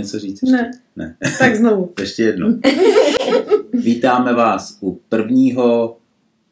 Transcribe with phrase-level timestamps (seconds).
[0.00, 0.42] něco říct?
[0.42, 0.56] Ještě?
[0.56, 0.70] Ne.
[0.96, 1.16] ne.
[1.38, 1.92] Tak znovu.
[2.00, 2.60] ještě jednou.
[3.72, 5.96] Vítáme vás u prvního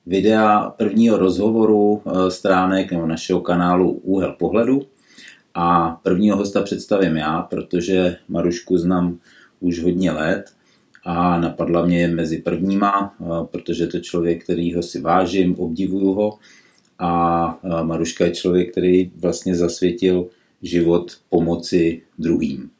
[0.06, 4.82] videa, prvního rozhovoru eh, stránek nebo našeho kanálu Úhel pohledu.
[5.54, 9.18] A prvního hosta představím já, protože Marušku znám
[9.60, 10.52] už hodně let
[11.04, 16.38] a napadla mě mezi prvníma, eh, protože to je člověk, kterýho si vážím, obdivuju ho
[16.98, 20.26] a eh, Maruška je člověk, který vlastně zasvětil
[20.62, 22.70] život pomoci druhým.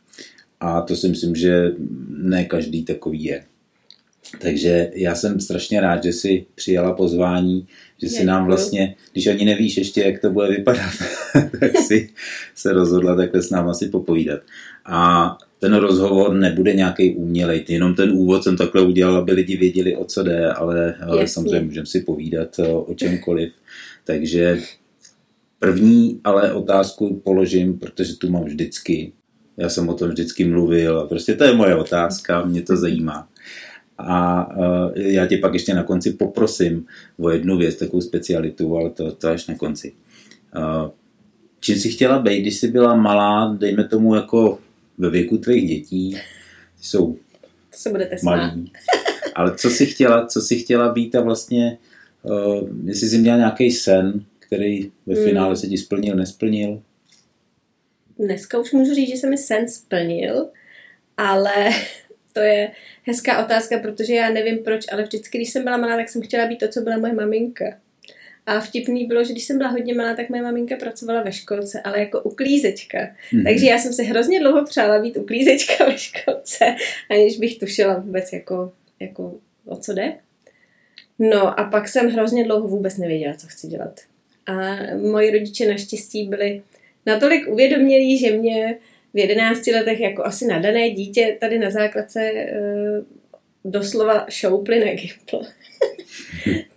[0.60, 1.72] A to si myslím, že
[2.08, 3.44] ne každý takový je.
[4.40, 7.66] Takže já jsem strašně rád, že jsi přijala pozvání,
[8.02, 10.92] že si nám vlastně, když ani nevíš ještě, jak to bude vypadat,
[11.60, 12.10] tak si
[12.54, 14.40] se rozhodla takhle s náma si popovídat.
[14.84, 19.96] A ten rozhovor nebude nějaký umělej, jenom ten úvod jsem takhle udělal, aby lidi věděli,
[19.96, 23.52] o co jde, ale, ale samozřejmě můžeme si povídat o čemkoliv.
[24.04, 24.58] Takže
[25.58, 29.12] první ale otázku položím, protože tu mám vždycky.
[29.58, 33.28] Já jsem o tom vždycky mluvil a prostě to je moje otázka, mě to zajímá.
[33.98, 36.86] A uh, já tě pak ještě na konci poprosím
[37.18, 39.92] o jednu věc, takovou specialitu, ale to, to až na konci.
[40.56, 40.90] Uh,
[41.60, 44.58] čím jsi chtěla být, když jsi byla malá, dejme tomu jako
[44.98, 46.16] ve věku tvých dětí,
[46.80, 47.16] jsou
[47.70, 48.72] to se budete malí.
[49.34, 51.78] Ale co jsi chtěla, co jsi chtěla být a vlastně,
[52.22, 55.24] uh, jestli jsi měla nějaký sen, který ve hmm.
[55.24, 56.82] finále se ti splnil, nesplnil?
[58.18, 60.48] Dneska už můžu říct, že se mi sen splnil,
[61.16, 61.54] ale
[62.32, 62.70] to je
[63.02, 66.46] hezká otázka, protože já nevím proč, ale vždycky, když jsem byla malá, tak jsem chtěla
[66.46, 67.78] být to, co byla moje maminka.
[68.46, 71.80] A vtipný bylo, že když jsem byla hodně malá, tak moje maminka pracovala ve školce,
[71.80, 72.98] ale jako uklízečka.
[72.98, 73.44] Mm-hmm.
[73.44, 76.74] Takže já jsem se hrozně dlouho přála být uklízečka ve školce,
[77.10, 79.34] aniž bych tušila vůbec, jako, jako
[79.66, 80.16] o co jde.
[81.18, 84.00] No a pak jsem hrozně dlouho vůbec nevěděla, co chci dělat.
[84.46, 84.76] A
[85.10, 86.62] moji rodiče naštěstí byli
[87.06, 88.78] natolik uvědomělí, že mě
[89.14, 95.52] v jedenácti letech jako asi nadané dítě tady na základce uh, doslova šoupli na Gimple.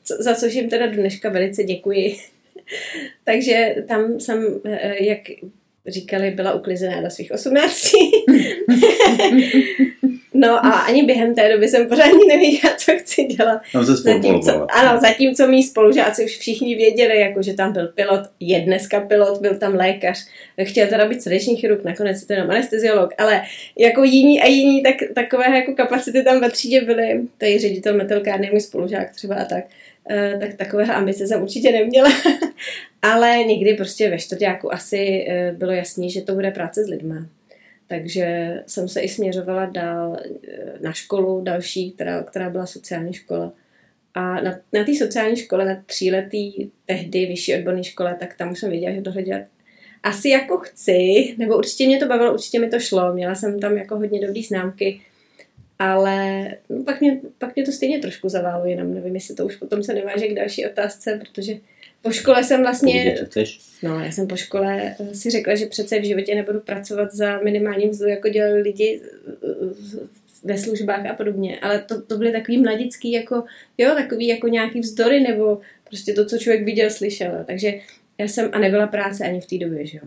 [0.20, 2.18] za což jim teda dneška velice děkuji.
[3.24, 5.20] Takže tam jsem, uh, jak
[5.88, 7.98] říkali, byla uklizená do svých osmnácti.
[10.34, 13.62] No a ani během té doby jsem pořádně nevěděla, co chci dělat.
[13.74, 18.22] Tam se zatímco, ano, zatímco mý spolužáci už všichni věděli, jako, že tam byl pilot,
[18.40, 20.28] je dneska pilot, byl tam lékař,
[20.64, 23.42] chtěl teda být srdeční chirurg, nakonec je to jenom anesteziolog, ale
[23.80, 28.50] jako jiní a jiní, tak, takové jako kapacity tam ve třídě byly, tady ředitel metalkárny,
[28.52, 29.64] můj spolužák třeba a tak,
[30.10, 32.10] eh, tak takové ambice jsem určitě neměla.
[33.02, 37.16] ale někdy prostě ve čtvrtáku asi eh, bylo jasný, že to bude práce s lidmi.
[37.92, 43.54] Takže jsem se i směřovala dál eh, na školu další, která, která byla sociální škola.
[44.14, 48.60] A na, na té sociální škole, na tříletý tehdy vyšší odborné škole, tak tam už
[48.60, 49.42] jsem věděla, že tohle dělat
[50.04, 53.14] asi jako chci, nebo určitě mě to bavilo, určitě mi to šlo.
[53.14, 55.02] Měla jsem tam jako hodně dobrý známky,
[55.80, 59.56] ale no, pak, mě, pak mě to stejně trošku zaválo, jenom nevím, jestli to už
[59.56, 61.54] potom se neváže k další otázce, protože
[62.02, 63.16] po škole jsem vlastně...
[63.84, 67.40] No, já jsem po škole eh, si řekla, že přece v životě nebudu pracovat za
[67.40, 69.48] minimální mzdu, jako dělali lidi eh,
[70.44, 71.60] ve službách a podobně.
[71.60, 73.44] Ale to, to byly takový mladický, jako,
[73.78, 77.44] jo, takový jako nějaký vzdory, nebo prostě to, co člověk viděl, slyšel.
[77.46, 77.74] Takže
[78.18, 80.04] já jsem, a nebyla práce ani v té době, že jo.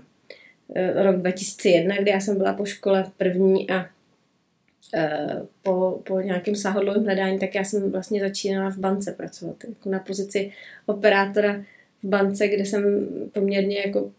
[0.75, 3.87] Eh, rok 2001, kdy já jsem byla po škole první a
[5.63, 9.99] po, po nějakém sáhodlovém hledání, tak já jsem vlastně začínala v bance pracovat, jako na
[9.99, 10.53] pozici
[10.87, 11.65] operátora
[12.05, 14.13] bance, kde jsem poměrně jako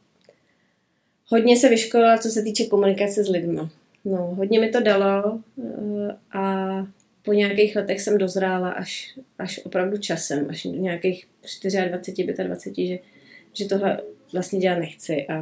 [1.27, 3.61] hodně se vyškolila, co se týče komunikace s lidmi.
[4.05, 6.87] No, hodně mi to dalo eh, a
[7.25, 11.27] po nějakých letech jsem dozrála až, až opravdu časem, až nějakých
[11.87, 12.99] 24, 25, že,
[13.53, 14.01] že tohle
[14.33, 15.27] vlastně dělat nechci.
[15.27, 15.41] A,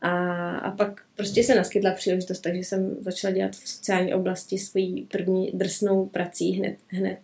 [0.00, 5.06] a, a pak prostě se naskytla příležitost, takže jsem začala dělat v sociální oblasti svůj
[5.10, 7.18] první drsnou prací hned, hned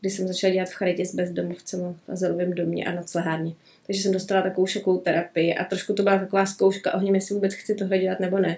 [0.00, 3.52] kdy jsem začala dělat v charitě s bezdomovcem v azylovém domě a noclehárně.
[3.86, 7.54] Takže jsem dostala takovou šokovou terapii a trošku to byla taková zkouška ohně, jestli vůbec
[7.54, 8.56] chci tohle dělat nebo ne.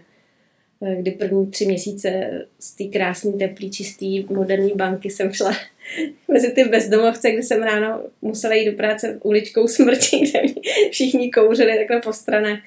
[0.83, 5.53] Eh, kdy první tři měsíce z té krásné, teplý, čistý, moderní banky jsem šla
[6.33, 10.41] mezi ty bezdomovce, kde jsem ráno musela jít do práce uličkou smrti, kde
[10.91, 12.59] všichni kouřili takhle po stranách.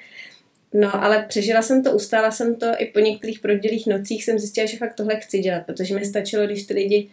[0.74, 4.68] No, ale přežila jsem to, ustála jsem to, i po některých prodělých nocích jsem zjistila,
[4.68, 7.10] že fakt tohle chci dělat, protože mi stačilo, když ty lidi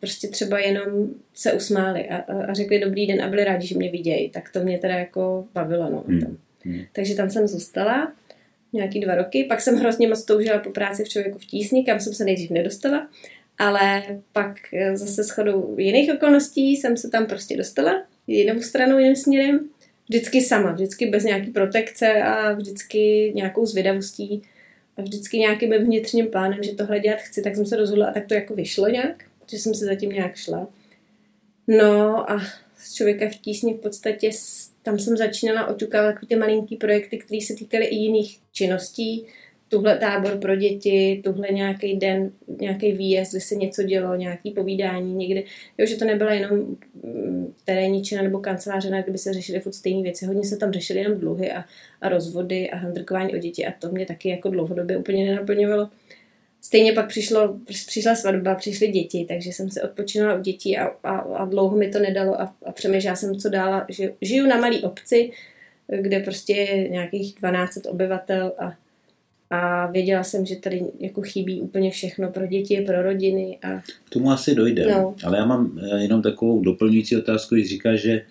[0.00, 3.90] prostě třeba jenom se usmáli a, a řekli dobrý den a byli rádi, že mě
[3.90, 4.30] vidějí.
[4.30, 5.90] Tak to mě teda jako bavilo.
[5.90, 6.36] No, hmm.
[6.64, 6.80] Hmm.
[6.92, 8.12] Takže tam jsem zůstala
[8.72, 9.44] nějaký dva roky.
[9.44, 12.50] Pak jsem hrozně moc toužila po práci v člověku v tísni, kam jsem se nejdřív
[12.50, 13.08] nedostala.
[13.58, 19.16] Ale pak eh, zase shodou jiných okolností jsem se tam prostě dostala jinou stranou, jiným
[19.16, 19.68] směrem.
[20.08, 24.42] Vždycky sama, vždycky bez nějaký protekce a vždycky nějakou zvědavostí
[25.00, 28.34] vždycky nějakým vnitřním plánem, že tohle dělat chci, tak jsem se rozhodla a tak to
[28.34, 30.68] jako vyšlo nějak, že jsem se zatím nějak šla.
[31.68, 32.40] No a
[32.78, 34.30] z člověka v tísni v podstatě
[34.82, 39.26] tam jsem začínala oťukávat ty malinký projekty, které se týkaly i jiných činností,
[39.70, 42.30] tuhle tábor pro děti, tuhle nějaký den,
[42.60, 45.44] nějaký výjezd, kde se něco dělo, nějaký povídání někdy.
[45.78, 49.72] Jo, že to nebyla jenom mm, terénní čina nebo kanceláře, kde by se řešily furt
[49.72, 50.26] stejné věci.
[50.26, 51.64] Hodně se tam řešily jenom dluhy a,
[52.00, 55.88] a rozvody a handrkování o děti a to mě taky jako dlouhodobě úplně nenaplňovalo.
[56.60, 61.16] Stejně pak přišlo, přišla svatba, přišly děti, takže jsem se odpočinula u dětí a, a,
[61.18, 63.84] a dlouho mi to nedalo a, a přemýšlela jsem, co dál.
[63.88, 65.30] Žiju, žiju na malé obci,
[66.00, 68.72] kde prostě je nějakých 12 obyvatel a
[69.50, 73.58] a věděla jsem, že tady jako chybí úplně všechno pro děti, pro rodiny.
[73.62, 73.80] A...
[74.04, 75.14] K tomu asi dojde, no.
[75.24, 78.22] ale já mám eh, jenom takovou doplňující otázku, když říká, že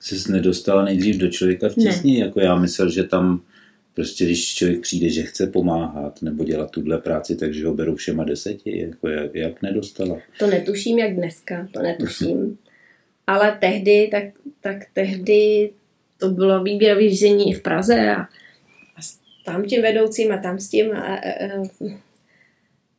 [0.00, 3.40] jsi nedostala nejdřív do člověka v tísni, jako já myslel, že tam
[3.94, 8.24] prostě když člověk přijde, že chce pomáhat nebo dělat tuhle práci, takže ho berou všema
[8.24, 10.18] deseti, jako jak, jak nedostala?
[10.38, 12.58] To netuším, jak dneska, to netuším.
[13.26, 14.24] ale tehdy, tak,
[14.60, 15.70] tak tehdy
[16.18, 18.28] to bylo výběrové řízení i v Praze a
[19.46, 20.92] tam tím vedoucím a tam s tím.
[20.92, 21.62] A, a, a,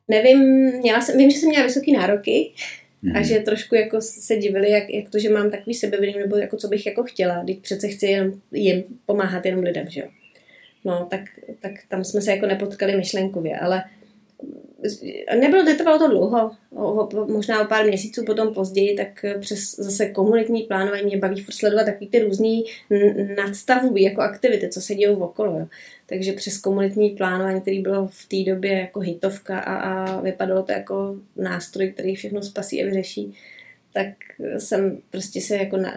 [0.08, 0.40] nevím,
[0.72, 2.52] měla jsem, vím, že jsem měla vysoké nároky
[3.02, 3.16] mm.
[3.16, 6.58] a že trošku jako se divili, jak, jak to, že mám takový sebevědomí, nebo jako
[6.58, 10.08] co bych jako chtěla, když přece chci jenom jim pomáhat jenom lidem, že jo.
[10.86, 11.22] No, tak,
[11.60, 13.84] tak tam jsme se jako nepotkali myšlenkově, ale
[15.40, 20.10] nebylo, netrvalo to dlouho, o, o, možná o pár měsíců potom později, tak přes zase
[20.10, 22.64] komunitní plánování mě baví furt sledovat takový ty různý
[23.38, 25.60] nadstavby jako aktivity, co se dějí okolo.
[25.60, 25.68] Jo.
[26.10, 30.72] Takže přes komunitní plánování, který bylo v té době jako hitovka a, a vypadalo to
[30.72, 33.34] jako nástroj, který všechno spasí a vyřeší,
[33.94, 34.08] tak
[34.58, 35.94] jsem prostě se jako na,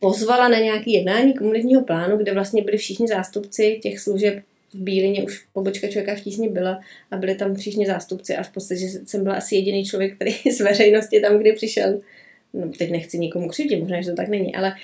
[0.00, 4.42] pozvala na nějaké jednání komunitního plánu, kde vlastně byli všichni zástupci těch služeb
[4.74, 6.80] v Bílině už pobočka člověka v tísni byla
[7.10, 10.60] a byli tam všichni zástupci a v podstatě jsem byla asi jediný člověk, který z
[10.60, 12.00] veřejnosti tam, kdy přišel,
[12.54, 14.74] no teď nechci nikomu křivdit, možná, že to tak není, ale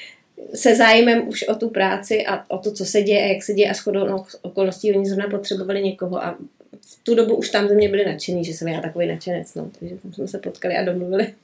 [0.55, 3.53] se zájmem už o tu práci a o to, co se děje a jak se
[3.53, 6.39] děje a shodou no, okolností oni zrovna potřebovali někoho a
[6.81, 9.71] v tu dobu už tam ze mě byli nadšení, že jsem já takový nadšenec, no,
[9.79, 11.35] takže tam jsme se potkali a domluvili.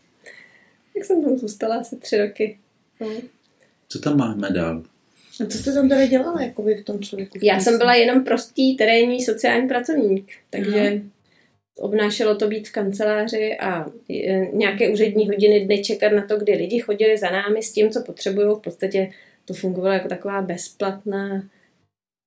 [0.96, 2.58] Jak jsem tam zůstala asi tři roky.
[3.00, 3.08] No.
[3.88, 4.82] Co tam máme dál?
[5.44, 7.38] A co jste tam tady dělala jako v tom člověku?
[7.42, 11.00] Já jsem byla jenom prostý terénní sociální pracovník, takže Aha.
[11.78, 16.52] Obnášelo to být v kanceláři a e, nějaké úřední hodiny dny čekat na to, kdy
[16.52, 18.48] lidi chodili za námi s tím, co potřebují.
[18.56, 19.10] V podstatě
[19.44, 21.42] to fungovalo jako taková bezplatná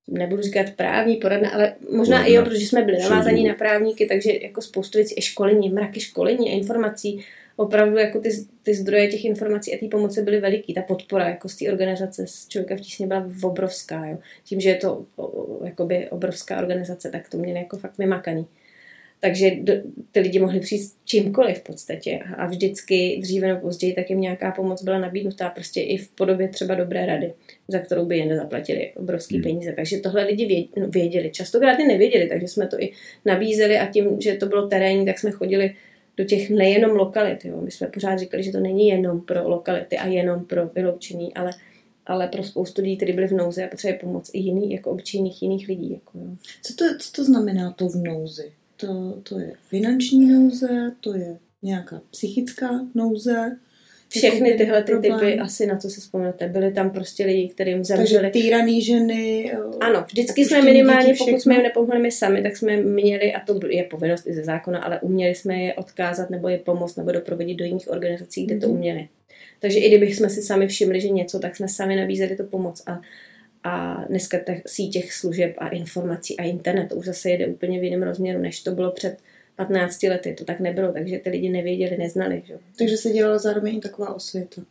[0.08, 2.26] nebudu říkat právní poradna, ale možná Poradna.
[2.26, 6.00] i jo, protože jsme byli navázaní na právníky, takže jako spoustu věcí, i školení, mraky
[6.00, 7.26] školení a informací
[7.56, 8.30] opravdu jako ty,
[8.64, 10.74] ty zdroje těch informací a té pomoci byly veliký.
[10.74, 14.06] Ta podpora jako z té organizace z Člověka v tísně byla obrovská.
[14.06, 14.18] Jo.
[14.44, 18.48] Tím, že je to o, jakoby obrovská organizace, tak to mě jako fakt vymakaný.
[19.24, 19.74] Takže do,
[20.12, 24.52] ty lidi mohli přijít čímkoliv v podstatě a vždycky dříve nebo později tak jim nějaká
[24.52, 27.34] pomoc byla nabídnutá prostě i v podobě třeba dobré rady,
[27.68, 29.44] za kterou by jen nezaplatili obrovský hmm.
[29.44, 29.74] peníze.
[29.76, 31.32] Takže tohle lidi no, věděli.
[31.32, 32.92] Častokrát i nevěděli, takže jsme to i
[33.26, 35.76] nabízeli a tím, že to bylo terénní, tak jsme chodili
[36.18, 37.46] do těch nejenom lokalit.
[37.46, 37.62] Jo.
[37.62, 41.52] My jsme pořád říkali, že to není jenom pro lokality a jenom pro vyloučený, ale,
[42.06, 45.42] ale pro spoustu lidí, kteří byli v nouzi a potřebuje pomoc i jiný, jako obyčejných
[45.42, 45.92] jiných lidí.
[45.92, 46.36] Jako, jo.
[46.62, 48.52] Co, to, co to znamená to v nouzi?
[48.86, 53.58] To, to je finanční nouze, to je nějaká psychická nouze,
[54.18, 58.22] všechny tyhle ty typy, asi na co se vzpomněte, byly tam prostě lidi, kterým zemřeli.
[58.22, 59.52] Takže týraný ženy.
[59.80, 63.60] Ano, vždycky jsme minimálně, pokud jsme jim nepomohli my sami, tak jsme měli, a to
[63.70, 67.58] je povinnost i ze zákona, ale uměli jsme je odkázat nebo je pomoct nebo doprovodit
[67.58, 68.76] do jiných organizací, kde to mhm.
[68.76, 69.08] uměli.
[69.60, 72.84] Takže i kdybychom si sami všimli, že něco, tak jsme sami nabízeli to pomoc.
[72.88, 73.02] A,
[73.64, 78.04] a dneska síť těch služeb a informací a internet už zase jede úplně v jiném
[78.04, 79.18] rozměru, než to bylo před
[79.56, 82.44] 15 lety to tak nebylo, takže ty lidi nevěděli, neznali.
[82.46, 82.58] Že?
[82.78, 84.62] Takže se dělala zároveň i taková osvěta.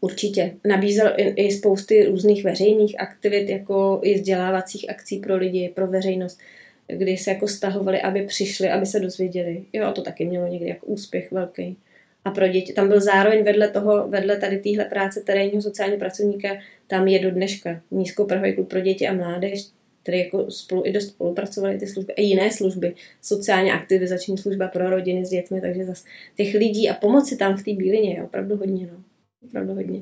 [0.00, 0.54] Určitě.
[0.64, 6.38] Nabízel i, i spousty různých veřejných aktivit, jako i vzdělávacích akcí pro lidi, pro veřejnost,
[6.86, 9.64] kdy se jako stahovali, aby přišli, aby se dozvěděli.
[9.72, 11.76] Jo, a to taky mělo někdy jako úspěch velký.
[12.24, 16.48] A pro děti, tam byl zároveň vedle toho, vedle tady téhle práce terénního sociálního pracovníka,
[16.86, 19.68] tam je do dneška nízkoprahový klub pro děti a mládež,
[20.02, 24.90] které jako spolu i dost spolupracovaly ty služby a jiné služby, sociálně aktivizační služba pro
[24.90, 28.56] rodiny s dětmi, takže zase těch lidí a pomoci tam v té bílině je opravdu
[28.56, 29.02] hodně, no.
[29.44, 30.00] Opravdu hodně.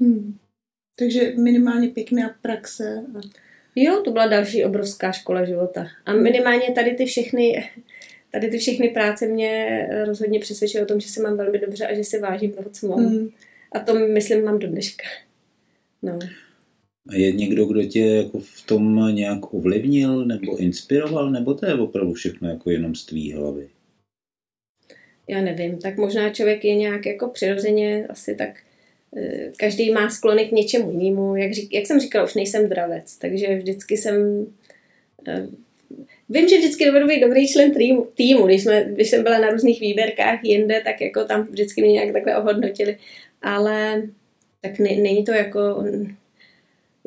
[0.00, 0.36] Hmm.
[0.98, 3.04] Takže minimálně pěkná praxe.
[3.76, 5.86] Jo, to byla další obrovská škola života.
[6.06, 7.70] A minimálně tady ty všechny,
[8.30, 11.94] tady ty všechny práce mě rozhodně přesvědčily o tom, že se mám velmi dobře a
[11.94, 13.06] že si vážím toho, co mám.
[13.06, 13.28] Hmm.
[13.72, 15.04] A to myslím mám do dneška.
[16.02, 16.18] No.
[17.08, 21.74] A je někdo, kdo tě jako v tom nějak ovlivnil nebo inspiroval, nebo to je
[21.74, 23.68] opravdu všechno jako jenom z tvý hlavy?
[25.28, 28.60] Já nevím, tak možná člověk je nějak jako přirozeně asi tak
[29.16, 31.36] eh, každý má sklony k něčemu jinému.
[31.36, 34.46] Jak, řík, jak jsem říkala, už nejsem dravec, takže vždycky jsem
[35.28, 35.46] eh,
[36.28, 37.72] Vím, že vždycky dovedu být dobrý člen
[38.14, 38.46] týmu.
[38.46, 42.12] Když, jsme, když jsem byla na různých výběrkách jinde, tak jako tam vždycky mě nějak
[42.12, 42.96] takhle ohodnotili.
[43.42, 44.02] Ale
[44.60, 45.84] tak ne, není to jako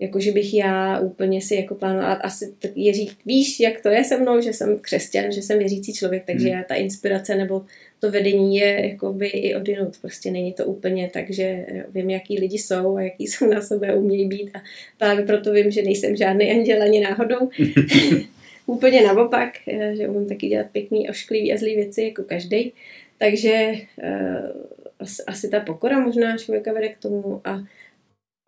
[0.01, 4.03] jako že bych já úplně si jako plánovala, asi tak Jiří, víš, jak to je
[4.03, 6.63] se mnou, že jsem křesťan, že jsem věřící člověk, takže hmm.
[6.67, 7.65] ta inspirace nebo
[7.99, 12.57] to vedení je jakoby i odinut, prostě není to úplně tak, že vím, jaký lidi
[12.57, 14.61] jsou a jaký jsou na sebe umějí být a
[14.97, 17.49] právě proto vím, že nejsem žádný anděl ani náhodou.
[18.71, 19.49] úplně naopak,
[19.93, 22.73] že umím taky dělat pěkný, ošklivý a zlý věci jako každý.
[23.17, 23.73] Takže
[24.03, 27.63] uh, asi ta pokora možná člověka vede k tomu a,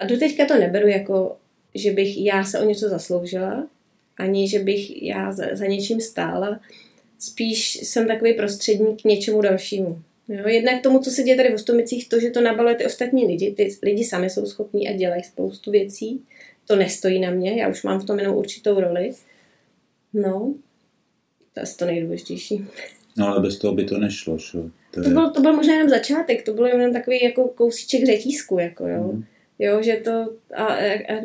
[0.01, 1.37] a doteďka to neberu jako
[1.75, 3.67] že bych já se o něco zasloužila,
[4.17, 6.59] ani že bych já za, za něčím stála.
[7.19, 10.01] Spíš jsem takový prostředník k něčemu dalšímu.
[10.27, 13.25] Jo, jednak tomu, co se děje tady v Ostomicích, to, že to nabaluje ty ostatní
[13.25, 16.21] lidi, ty lidi sami jsou schopní a dělají spoustu věcí,
[16.67, 19.11] to nestojí na mě, já už mám v tom jenom určitou roli.
[20.13, 20.55] No,
[21.53, 22.65] to je to nejdůležitější.
[23.17, 24.51] No ale bez toho by to nešlo, že?
[24.91, 25.03] To, je...
[25.03, 28.88] to, byl, to byl možná jenom začátek, to byl jenom takový jako kousíček řetízku, jako
[28.88, 29.03] jo.
[29.03, 29.24] Mm.
[29.60, 30.12] Jo, že to,
[30.53, 31.22] a, a, a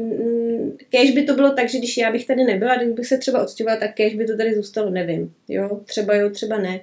[0.88, 3.42] kež by to bylo tak, že když já bych tady nebyla, když bych se třeba
[3.42, 5.34] odstěhovala, tak kež by to tady zůstalo, nevím.
[5.48, 6.80] Jo, třeba jo, třeba ne.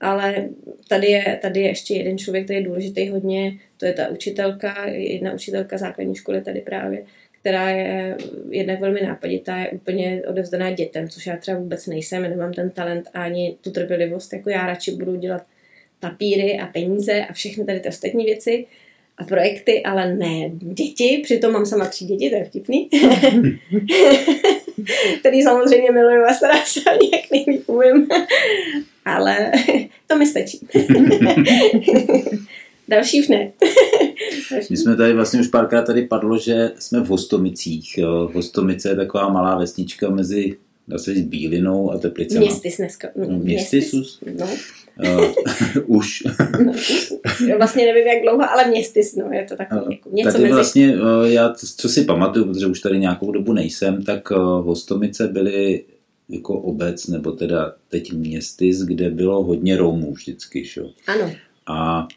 [0.00, 0.48] Ale
[0.88, 4.86] tady je, tady je ještě jeden člověk, který je důležitý hodně, to je ta učitelka,
[4.88, 7.04] jedna učitelka základní školy tady právě,
[7.42, 8.16] která je
[8.50, 13.08] jednak velmi nápaditá, je úplně odevzdaná dětem, což já třeba vůbec nejsem, nemám ten talent
[13.14, 15.42] ani tu trpělivost, jako já radši budu dělat
[16.00, 18.66] papíry a peníze a všechny tady ty ostatní věci,
[19.18, 22.88] a projekty, ale ne děti, přitom mám sama tři děti, to je vtipný,
[25.20, 28.08] který samozřejmě miluju a stará se o jak nejlíp umím,
[29.04, 29.52] ale
[30.06, 30.60] to mi stačí.
[32.88, 33.52] Další už ne.
[34.70, 37.98] My jsme tady vlastně už párkrát tady padlo, že jsme v Hostomicích.
[37.98, 38.30] Jo.
[38.34, 40.56] Hostomice je taková malá vesnička mezi
[40.88, 42.40] dá se říct Bílinou a Teplicema.
[42.40, 43.08] Městys dneska.
[43.16, 43.92] No, městys,
[44.38, 44.48] no.
[45.04, 45.32] Uh,
[45.96, 46.22] už.
[47.48, 50.44] no, vlastně nevím, jak dlouho, ale městys, no, je to takový uh, jako něco Tady
[50.44, 50.54] mezi...
[50.54, 55.28] vlastně, uh, já co si pamatuju, protože už tady nějakou dobu nejsem, tak uh, Hostomice
[55.28, 55.84] byly
[56.28, 60.90] jako obec, nebo teda teď městys, kde bylo hodně Romů vždycky, šo?
[61.06, 61.32] Ano.
[61.66, 62.08] A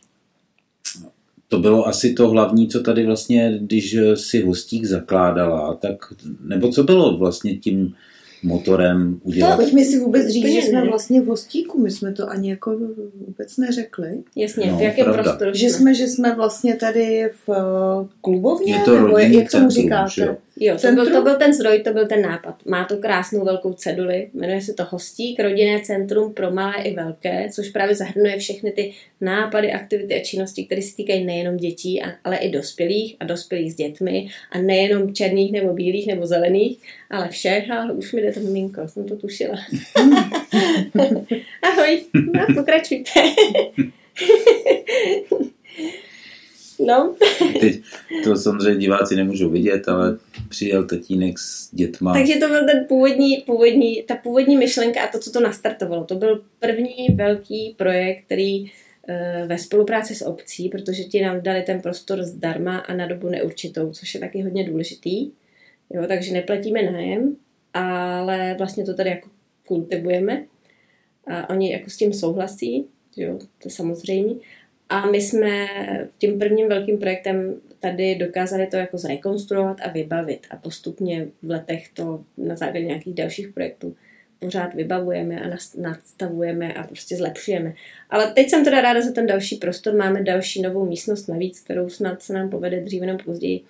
[1.56, 5.96] to bylo asi to hlavní, co tady vlastně, když si hostík zakládala, tak,
[6.44, 7.94] nebo co bylo vlastně tím
[8.46, 9.56] motorem udělat.
[9.56, 12.78] To my si vůbec říct, že jsme vlastně v hostíku, my jsme to ani jako
[13.28, 14.24] vůbec neřekli.
[14.36, 15.24] Jasně, no, v jakém pravda.
[15.24, 19.70] prostoru Že jsme, že jsme vlastně tady v eh, klubovně, je to nebo jak tomu
[19.70, 20.22] říkáte?
[20.22, 20.36] Jo?
[20.60, 22.66] Jo, to byl, to byl ten zdroj, to byl ten nápad.
[22.66, 27.50] Má to krásnou velkou ceduli, jmenuje se to Hostík, rodinné centrum pro malé i velké,
[27.52, 32.38] což právě zahrnuje všechny ty nápady, aktivity a činnosti, které se týkají nejenom dětí, ale
[32.38, 37.72] i dospělých a dospělých s dětmi a nejenom černých nebo bílých nebo zelených, ale všech,
[37.72, 39.56] ale už mi jde to miminko, jsem to tušila.
[41.62, 43.12] Ahoj, no, pokračujte.
[46.80, 47.16] No.
[47.60, 47.82] Teď
[48.24, 50.18] to samozřejmě diváci nemůžou vidět, ale
[50.50, 52.14] přijel tatínek s dětma.
[52.14, 56.04] Takže to byl ten původní, původní, ta původní myšlenka a to, co to nastartovalo.
[56.04, 58.72] To byl první velký projekt, který
[59.08, 63.30] eh, ve spolupráci s obcí, protože ti nám dali ten prostor zdarma a na dobu
[63.30, 65.32] neurčitou, což je taky hodně důležitý.
[65.94, 67.36] Jo, takže neplatíme nájem,
[67.76, 69.30] ale vlastně to tady jako
[69.68, 70.46] kultivujeme.
[71.28, 74.36] A oni jako s tím souhlasí, jo, to samozřejmě.
[74.90, 75.68] A my jsme
[76.18, 80.48] tím prvním velkým projektem tady dokázali to jako zrekonstruovat a vybavit.
[80.50, 83.96] A postupně v letech to na základě nějakých dalších projektů
[84.40, 87.74] pořád vybavujeme a nastavujeme a prostě zlepšujeme.
[88.10, 89.96] Ale teď jsem teda ráda za ten další prostor.
[89.96, 93.62] Máme další novou místnost navíc, kterou snad se nám povede dříve nebo později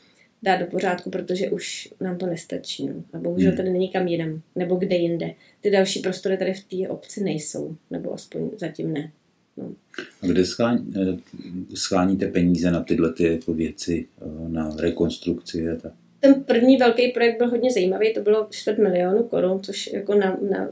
[0.46, 2.88] dát do pořádku, protože už nám to nestačí.
[2.88, 2.94] No.
[3.14, 3.58] A bohužel hmm.
[3.58, 5.32] tady není kam jinam, nebo kde jinde.
[5.62, 9.12] Ty další prostory tady v té obci nejsou, nebo aspoň zatím ne.
[9.58, 9.74] No.
[10.22, 11.18] A kde schání, eh,
[11.75, 15.70] scháníte peníze na tyhle ty jako věci, eh, na rekonstrukci?
[15.70, 15.94] A tak?
[16.20, 20.38] Ten první velký projekt byl hodně zajímavý, to bylo čtvrt milionu korun, což jako na,
[20.50, 20.70] na,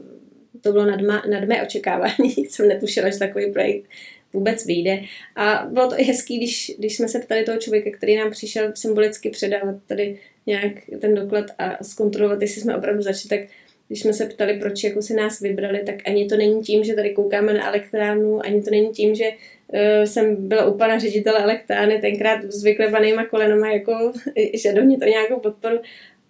[0.60, 2.30] to bylo nad, má, nad mé očekávání.
[2.48, 3.90] Jsem netušila, že takový projekt
[4.34, 5.00] vůbec vyjde.
[5.36, 8.72] A bylo to i hezký, když, když jsme se ptali toho člověka, který nám přišel
[8.74, 13.50] symbolicky předávat tady nějak ten doklad a zkontrolovat, jestli jsme opravdu začali, tak
[13.88, 16.94] když jsme se ptali, proč jako si nás vybrali, tak ani to není tím, že
[16.94, 21.38] tady koukáme na elektrárnu, ani to není tím, že uh, jsem byla u pana ředitele
[21.38, 24.12] elektrárny, tenkrát s vyklepanýma kolenama, jako,
[24.54, 25.78] že do mě to nějakou podporu,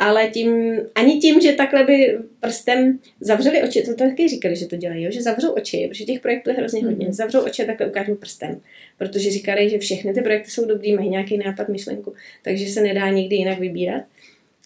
[0.05, 4.77] ale tím, ani tím, že takhle by prstem zavřeli oči, to taky říkali, že to
[4.77, 5.11] dělají, jo?
[5.11, 7.13] že zavřou oči, protože těch projektů je hrozně hodně, mm-hmm.
[7.13, 8.61] zavřou oči a takhle ukážou prstem,
[8.99, 13.11] protože říkali, že všechny ty projekty jsou dobrý, mají nějaký nápad, myšlenku, takže se nedá
[13.11, 14.03] nikdy jinak vybírat,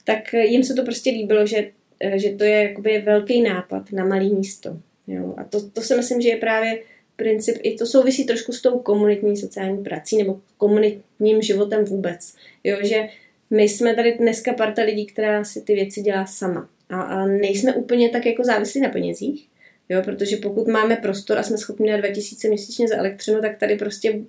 [0.05, 1.71] tak jim se to prostě líbilo, že,
[2.15, 4.79] že to je jakoby velký nápad na malý místo.
[5.07, 5.35] Jo?
[5.37, 6.79] A to, to si myslím, že je právě
[7.17, 12.35] princip, i to souvisí trošku s tou komunitní sociální prací nebo komunitním životem vůbec.
[12.65, 13.09] Jo, že
[13.51, 16.69] my jsme tady dneska parta lidí, která si ty věci dělá sama.
[16.91, 19.49] A, a nejsme úplně tak jako závislí na penězích,
[19.89, 23.77] jo, protože pokud máme prostor a jsme schopni na 2000 měsíčně za elektřinu, tak tady
[23.77, 24.21] prostě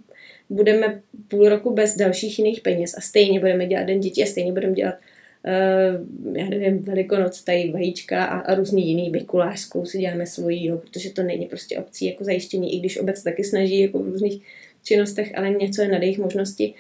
[0.50, 4.52] budeme půl roku bez dalších jiných peněz a stejně budeme dělat den dětí a stejně
[4.52, 10.26] budeme dělat uh, já nevím, velikonoc, tady vajíčka a, a různý jiný bikulářskou si děláme
[10.26, 14.00] svojí, jo, protože to není prostě opcí jako zajištění, i když obec taky snaží jako
[14.00, 14.42] v různých
[14.84, 16.74] činnostech, ale něco je nad jejich možnosti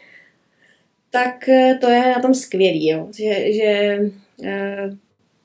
[1.12, 3.08] tak eh, to je na tom skvělý, jo.
[3.18, 4.00] že, že
[4.38, 4.96] uh,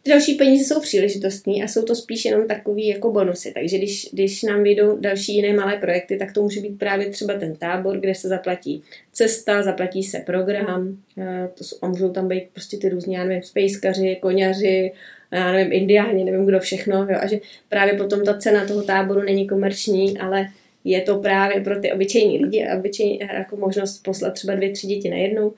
[0.02, 3.52] ty další peníze jsou příležitostní a jsou to spíš jenom takový jako bonusy.
[3.52, 7.34] Takže když, když nám vyjdou další jiné malé projekty, tak to může být právě třeba
[7.34, 12.28] ten tábor, kde se zaplatí cesta, zaplatí se program, uh, to jsou, a můžou tam
[12.28, 14.92] být prostě ty různí, já nevím, spejskaři, koněři,
[15.30, 19.22] já nevím, indiáni, nevím kdo všechno, jo, a že právě potom ta cena toho táboru
[19.22, 20.46] není komerční, ale
[20.84, 25.10] je to právě pro ty obyčejní lidi obyčejní, jako možnost poslat třeba dvě, tři děti
[25.10, 25.52] najednou.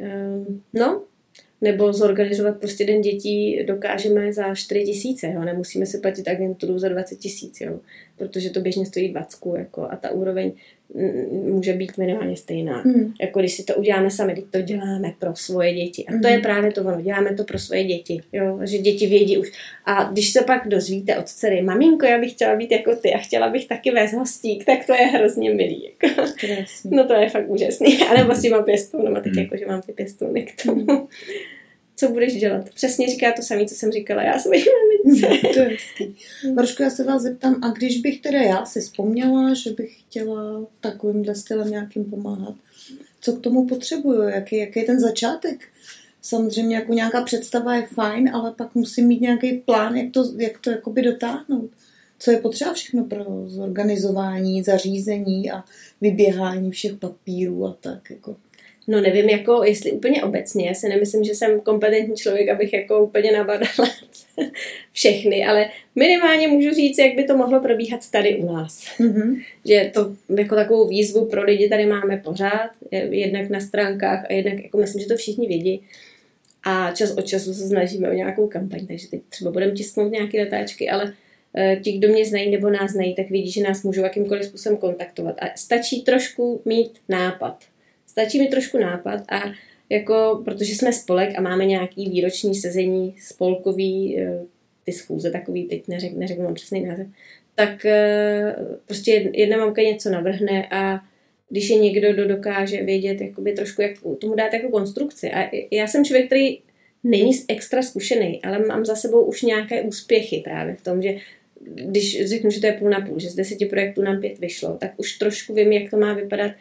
[0.00, 1.02] Ehm, no,
[1.60, 5.40] nebo zorganizovat prostě den dětí dokážeme za 4 tisíce, jo?
[5.40, 7.60] nemusíme si platit agenturu za 20 tisíc?
[8.18, 10.52] Protože to běžně stojí 20, jako, a ta úroveň
[11.30, 12.80] může být minimálně stejná.
[12.80, 13.14] Hmm.
[13.20, 16.04] Jako když si to uděláme sami, když to děláme pro svoje děti.
[16.08, 16.36] A to hmm.
[16.36, 18.60] je právě to ono, děláme to pro svoje děti, jo?
[18.64, 19.52] že děti vědí už.
[19.84, 23.18] A když se pak dozvíte od dcery, maminko, já bych chtěla být jako ty a
[23.18, 25.84] chtěla bych taky vést hostík, tak to je hrozně milý.
[25.84, 26.22] Jako.
[26.84, 27.98] No to je fakt úžasný.
[28.02, 29.42] A nebo si mám pěstůn, no teď hmm.
[29.42, 31.08] jako, že mám ty pěstůny k tomu.
[31.98, 32.70] Co budeš dělat.
[32.70, 34.64] Přesně říká to samé, co jsem říkala já svojí
[35.04, 35.48] mamince.
[35.54, 36.16] to je hezký.
[36.54, 40.66] Maruško, já se vás zeptám, a když bych teda já si vzpomněla, že bych chtěla
[40.80, 42.54] takovýmhle stylem nějakým pomáhat,
[43.20, 45.68] co k tomu potřebuju, jaký, jaký je ten začátek?
[46.22, 50.60] Samozřejmě jako nějaká představa je fajn, ale pak musím mít nějaký plán, jak to, jak
[50.60, 51.70] to jakoby dotáhnout.
[52.18, 55.64] Co je potřeba všechno pro zorganizování, zařízení a
[56.00, 58.10] vyběhání všech papírů a tak.
[58.10, 58.36] Jako.
[58.88, 63.04] No nevím, jako jestli úplně obecně, já si nemyslím, že jsem kompetentní člověk, abych jako
[63.04, 63.90] úplně nabadala
[64.92, 68.84] všechny, ale minimálně můžu říct, jak by to mohlo probíhat tady u nás.
[68.98, 69.42] Mm-hmm.
[69.64, 72.70] Že to jako takovou výzvu pro lidi tady máme pořád,
[73.10, 75.82] jednak na stránkách a jednak, jako myslím, že to všichni vědí.
[76.64, 80.40] A čas od času se snažíme o nějakou kampaň, takže teď třeba budeme tisknout nějaké
[80.40, 81.14] letáčky, ale
[81.56, 84.78] eh, ti, kdo mě znají nebo nás znají, tak vidí, že nás můžou jakýmkoliv způsobem
[84.78, 85.36] kontaktovat.
[85.38, 87.64] A stačí trošku mít nápad
[88.18, 89.42] Stačí mi trošku nápad a
[89.90, 94.40] jako, protože jsme spolek a máme nějaký výroční sezení spolkový, eh,
[94.84, 97.06] ty schůze takový, teď neřek, neřeknu přesný název,
[97.54, 101.00] tak eh, prostě jedna mamka něco navrhne a
[101.48, 105.30] když je někdo, kdo dokáže vědět jakoby trošku, jak tomu dát jako konstrukci.
[105.30, 106.58] A já jsem člověk, který
[107.04, 111.14] není extra zkušený, ale mám za sebou už nějaké úspěchy právě v tom, že
[111.60, 114.76] když řeknu, že to je půl na půl, že z deseti projektů nám pět vyšlo,
[114.80, 116.52] tak už trošku vím, jak to má vypadat,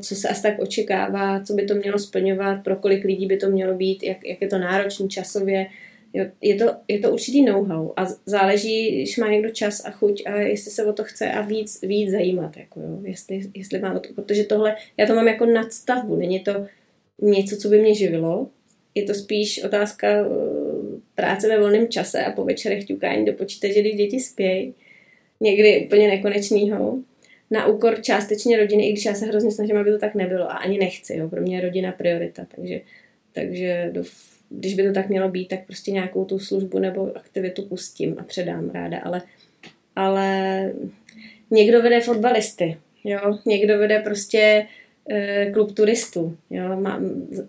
[0.00, 3.50] co se asi tak očekává, co by to mělo splňovat, pro kolik lidí by to
[3.50, 5.66] mělo být, jak, jak je to náročný časově.
[6.40, 10.36] Je to, je to určitý know-how a záleží, když má někdo čas a chuť a
[10.36, 14.08] jestli se o to chce a víc, víc zajímat, jako jo, jestli, jestli má to,
[14.14, 16.66] protože tohle, já to mám jako nadstavbu, není to
[17.22, 18.48] něco, co by mě živilo,
[18.94, 20.26] je to spíš otázka eh,
[21.14, 24.74] práce ve volném čase a po večerech ťukání do počítače, když děti spějí,
[25.40, 26.98] někdy úplně nekonečnýho
[27.50, 30.54] na úkor částečně rodiny, i když já se hrozně snažím, aby to tak nebylo a
[30.54, 31.16] ani nechci.
[31.16, 31.28] Jo.
[31.28, 32.80] Pro mě je rodina priorita, takže,
[33.32, 34.02] takže do,
[34.48, 38.22] když by to tak mělo být, tak prostě nějakou tu službu nebo aktivitu pustím a
[38.22, 39.22] předám ráda, ale,
[39.96, 40.72] ale
[41.50, 44.85] někdo vede fotbalisty, jo, někdo vede prostě Eh,
[45.52, 46.36] klub turistů.
[46.50, 46.82] Jo?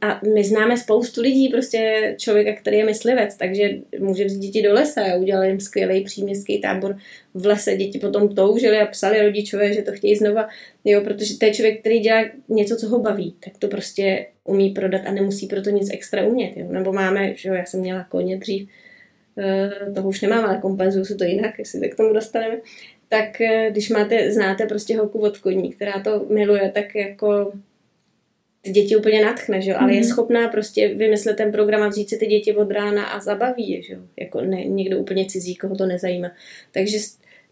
[0.02, 4.74] A my známe spoustu lidí, prostě člověka, který je myslivec, takže může vzít děti do
[4.74, 6.98] lesa a udělal jim skvělý příměstský tábor
[7.34, 7.76] v lese.
[7.76, 10.50] Děti potom toužili a psali rodičové, že to chtějí znova,
[10.86, 11.02] jo?
[11.02, 15.02] protože to je člověk, který dělá něco, co ho baví, tak to prostě umí prodat
[15.06, 16.54] a nemusí proto nic extra umět.
[16.56, 16.68] Jo?
[16.72, 18.70] Nebo máme, že jo, já jsem měla koně dřív,
[19.38, 22.58] eh, toho už nemám, ale kompenzuju se to jinak, jestli se k tomu dostaneme
[23.10, 27.54] tak eh, když máte, znáte prostě holku od koní, která to miluje, tak jako
[28.62, 29.78] ty děti úplně natchne, že jo?
[29.80, 30.10] ale je mhm.
[30.10, 33.82] schopná prostě vymyslet ten program a vzít si ty děti od rána a zabaví je,
[33.82, 34.00] že jo?
[34.20, 36.32] jako ne, někdo úplně cizí, koho to nezajímá.
[36.72, 36.98] Takže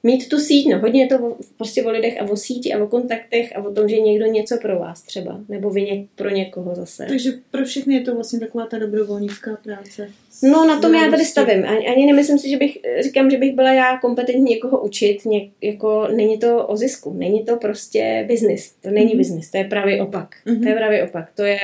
[0.06, 2.84] mít tu síť, no hodně je to o, prostě o lidech a o síti a
[2.84, 6.30] o kontaktech a o tom, že někdo něco pro vás třeba, nebo vy něk, pro
[6.30, 7.06] někoho zase.
[7.10, 10.10] Takže pro všechny je to vlastně taková ta dobrovolnická práce.
[10.44, 11.66] No na tom já tady stavím.
[11.66, 15.50] Ani, ani nemyslím si, že bych, říkám, že bych byla já kompetentní někoho učit, něk,
[15.62, 19.18] jako není to o zisku, není to prostě biznis, to není mm-hmm.
[19.18, 20.36] biznis, to je právě opak.
[20.48, 20.64] Mm-hmm.
[20.64, 21.60] To je právě opak, to je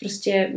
[0.00, 0.52] prostě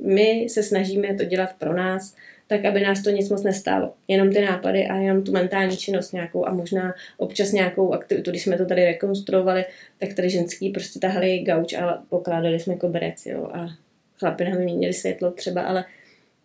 [0.00, 2.14] my se snažíme to dělat pro nás,
[2.48, 3.94] tak aby nás to nic moc nestálo.
[4.08, 8.30] Jenom ty nápady a jenom tu mentální činnost nějakou a možná občas nějakou aktivitu.
[8.30, 9.64] Když jsme to tady rekonstruovali,
[9.98, 13.68] tak tady ženský prostě tahali gauč a pokládali jsme koberec, jo, a
[14.18, 15.84] chlapi nám měli světlo třeba, ale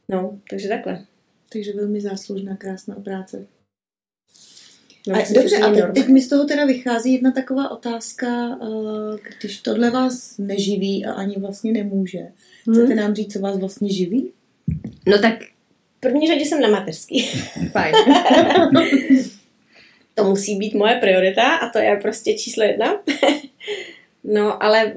[0.10, 1.06] no, takže takhle.
[1.54, 3.46] Takže velmi záslužná, krásná práce.
[5.08, 9.18] No, a, dobře, a teď, teď mi z toho teda vychází jedna taková otázka, eh,
[9.40, 12.20] když tohle vás neživí a ani vlastně nemůže.
[12.62, 12.96] Chcete hmm.
[12.96, 14.32] nám říct, co vás vlastně živí?
[15.08, 15.34] No tak
[16.04, 17.22] první řadě jsem na mateřský.
[17.72, 17.96] Fajn.
[20.16, 23.04] to musí být moje priorita a to je prostě číslo jedna.
[24.24, 24.94] no, ale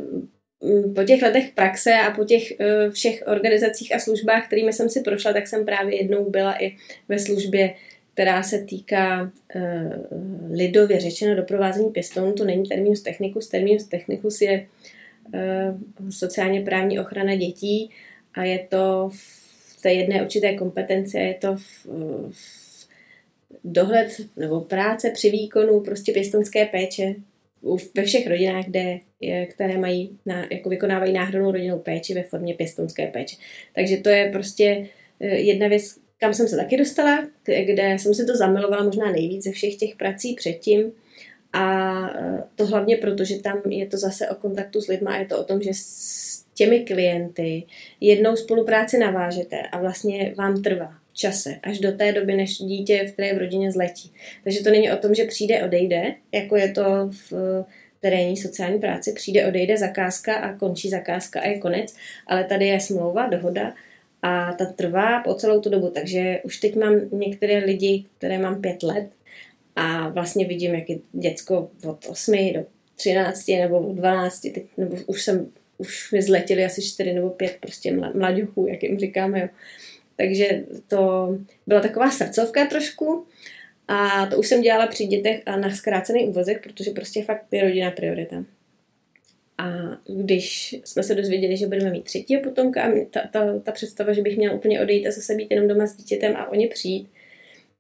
[0.61, 4.89] mm, po těch letech praxe a po těch uh, všech organizacích a službách, kterými jsem
[4.89, 6.77] si prošla, tak jsem právě jednou byla i
[7.09, 7.75] ve službě,
[8.15, 9.63] která se týká uh,
[10.53, 12.33] lidově řečeno doprovázení pěstounů.
[12.33, 13.49] To není terminus technicus.
[13.49, 14.67] Terminus technicus je
[15.35, 17.91] uh, sociálně právní ochrana dětí
[18.35, 19.36] a je to v
[19.87, 21.87] té jedné určité kompetence, je to v,
[22.31, 22.89] v
[23.65, 27.15] dohled nebo práce při výkonu prostě pěstonské péče
[27.95, 28.99] ve všech rodinách, kde,
[29.51, 33.37] které mají, na, jako vykonávají náhradnou rodinnou péči ve formě pěstonské péče.
[33.75, 34.89] Takže to je prostě
[35.21, 39.45] eh, jedna věc, kam jsem se taky dostala, kde jsem se to zamilovala možná nejvíc
[39.45, 40.93] ze všech těch prací předtím.
[41.53, 41.65] A
[42.09, 45.27] eh, to hlavně proto, že tam je to zase o kontaktu s lidmi a je
[45.27, 45.71] to o tom, že
[46.57, 47.63] těmi klienty
[48.01, 53.17] jednou spolupráci navážete a vlastně vám trvá čase až do té doby, než dítě v
[53.17, 54.13] té v rodině zletí.
[54.45, 57.65] Takže to není o tom, že přijde, odejde, jako je to v
[58.01, 61.95] terénní sociální práci, přijde, odejde zakázka a končí zakázka a je konec,
[62.27, 63.75] ale tady je smlouva, dohoda
[64.23, 68.61] a ta trvá po celou tu dobu, takže už teď mám některé lidi, které mám
[68.61, 69.09] pět let
[69.77, 72.65] a vlastně vidím, jak je děcko od 8 do
[72.97, 77.93] 13 nebo 12, teď, nebo už jsem už mi zletěli asi čtyři nebo pět prostě
[78.15, 79.41] mladěchů, jak jim říkáme.
[79.41, 79.49] Jo.
[80.17, 81.29] Takže to
[81.67, 83.27] byla taková srdcovka trošku
[83.89, 87.63] a to už jsem dělala při dětech a na zkrácený úvazek, protože prostě fakt je
[87.63, 88.45] rodina priorita.
[89.59, 89.69] A
[90.25, 94.23] když jsme se dozvěděli, že budeme mít třetího potomka a ta, ta, ta představa, že
[94.23, 97.09] bych měla úplně odejít a zase být jenom doma s dítětem a oni přijít,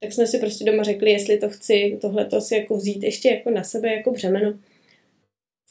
[0.00, 3.50] tak jsme si prostě doma řekli, jestli to chci tohle si jako vzít ještě jako
[3.50, 4.58] na sebe jako břemeno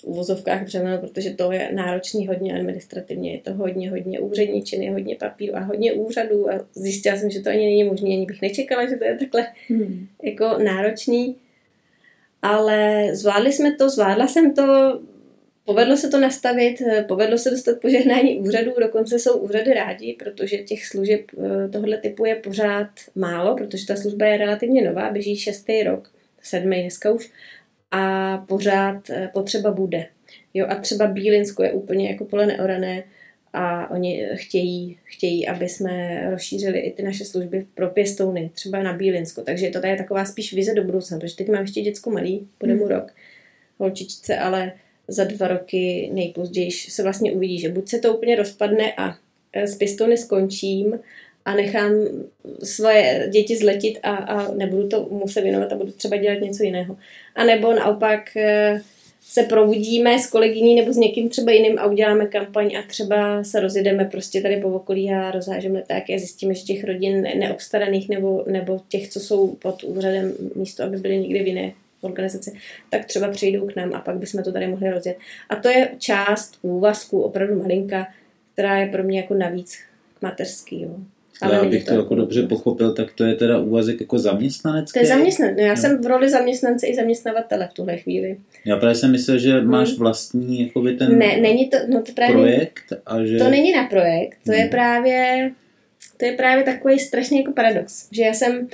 [0.06, 5.56] uvozovkách břemeno, protože to je náročný hodně administrativně, je to hodně, hodně úředničiny, hodně papíru
[5.56, 8.96] a hodně úřadů a zjistila jsem, že to ani není možné, ani bych nečekala, že
[8.96, 10.08] to je takhle hmm.
[10.24, 11.36] jako náročný.
[12.42, 15.00] Ale zvládli jsme to, zvládla jsem to,
[15.66, 20.86] povedlo se to nastavit, povedlo se dostat požehnání úřadů, dokonce jsou úřady rádi, protože těch
[20.86, 25.84] služeb eh, tohle typu je pořád málo, protože ta služba je relativně nová, běží šestý
[25.84, 27.32] rok, sedmý dneska už,
[27.92, 30.06] a pořád eh, potřeba bude.
[30.54, 33.04] Jo, a třeba Bílinsko je úplně jako pole neorané
[33.54, 38.94] a oni chtějí, chtějí, aby jsme rozšířili i ty naše služby pro pěstouny, třeba na
[38.94, 39.42] Bílinsko.
[39.42, 42.76] Takže to je taková spíš vize do budoucna, protože teď mám ještě děcko malý, bude
[42.76, 42.92] mu hmm.
[42.92, 43.12] rok,
[43.78, 44.72] holčičce, ale
[45.08, 49.18] za dva roky nejpozději se vlastně uvidí, že buď se to úplně rozpadne a
[49.66, 51.00] z eh, pěstouny skončím
[51.46, 51.92] a nechám
[52.64, 56.98] svoje děti zletit a, a nebudu to muset věnovat a budu třeba dělat něco jiného.
[57.36, 58.82] A nebo naopak eh,
[59.22, 63.60] se probudíme s kolegyní nebo s někým třeba jiným a uděláme kampaň a třeba se
[63.60, 68.44] rozjedeme prostě tady po okolí a rozhážeme letáky a zjistíme, že těch rodin neobstaraných nebo,
[68.48, 72.54] nebo těch, co jsou pod úřadem místo, aby byly někde v jiné organizaci,
[72.90, 75.18] tak třeba přijdou k nám a pak bychom to tady mohli rozjet.
[75.50, 78.08] A to je část úvazku, opravdu malinka,
[78.54, 79.78] která je pro mě jako navíc
[80.22, 80.82] mateřský.
[80.82, 80.96] Jo.
[81.42, 85.00] Ale abych to, to jako dobře pochopil, tak to je teda úvazek jako zaměstnanecký?
[85.00, 85.58] To je zaměstnanec.
[85.58, 85.82] No, já no.
[85.82, 88.38] jsem v roli zaměstnance i zaměstnavatele v tuhle chvíli.
[88.66, 89.70] Já právě jsem myslel, že hmm.
[89.70, 92.94] máš vlastní jakoby ten ne, není to, no to právě, projekt.
[93.06, 93.38] A že...
[93.38, 94.62] To není na projekt, to hmm.
[94.62, 95.52] je právě
[96.18, 98.68] to je právě takový strašně jako paradox, že já jsem,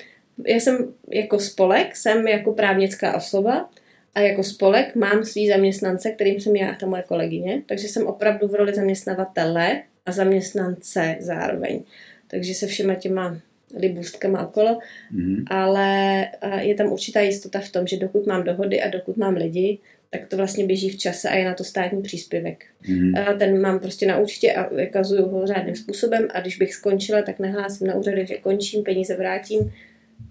[0.47, 3.69] já jsem jako spolek, jsem jako právnická osoba
[4.15, 8.07] a jako spolek mám svý zaměstnance, kterým jsem já a ta moje kolegyně, takže jsem
[8.07, 11.83] opravdu v roli zaměstnavatele a zaměstnance zároveň
[12.31, 13.37] takže se všema těma
[13.75, 14.79] libůstkama okolo,
[15.15, 15.43] mm-hmm.
[15.47, 16.27] ale
[16.59, 19.77] je tam určitá jistota v tom, že dokud mám dohody a dokud mám lidi,
[20.09, 22.65] tak to vlastně běží v čase a je na to státní příspěvek.
[22.83, 23.37] Mm-hmm.
[23.37, 27.39] Ten mám prostě na účtě a vykazuju ho řádným způsobem a když bych skončila, tak
[27.39, 29.73] nehlásím na úřadech, že končím, peníze vrátím,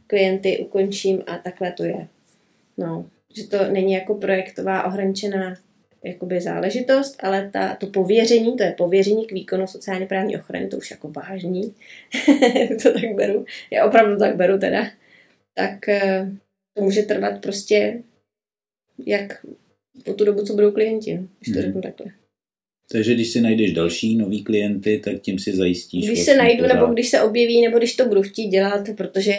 [0.06, 2.06] klienty ukončím a takhle to je.
[2.78, 5.56] No, že to není jako projektová ohraničená
[6.04, 10.76] jakoby záležitost, ale ta, to pověření, to je pověření k výkonu sociálně právní ochrany, to
[10.76, 11.74] už jako vážní,
[12.82, 14.86] to tak beru, já opravdu tak beru teda,
[15.54, 16.30] tak eh,
[16.76, 18.02] to může trvat prostě
[19.06, 19.46] jak
[20.04, 21.10] po tu dobu, co budou klienti,
[21.40, 21.62] když to Mhm.
[21.62, 22.06] řeknu takhle.
[22.92, 26.06] Takže když si najdeš další nový klienty, tak tím si zajistíš.
[26.06, 26.74] Když vlastně se najdu, pořád.
[26.74, 29.34] nebo když se objeví, nebo když to budu chtít dělat, protože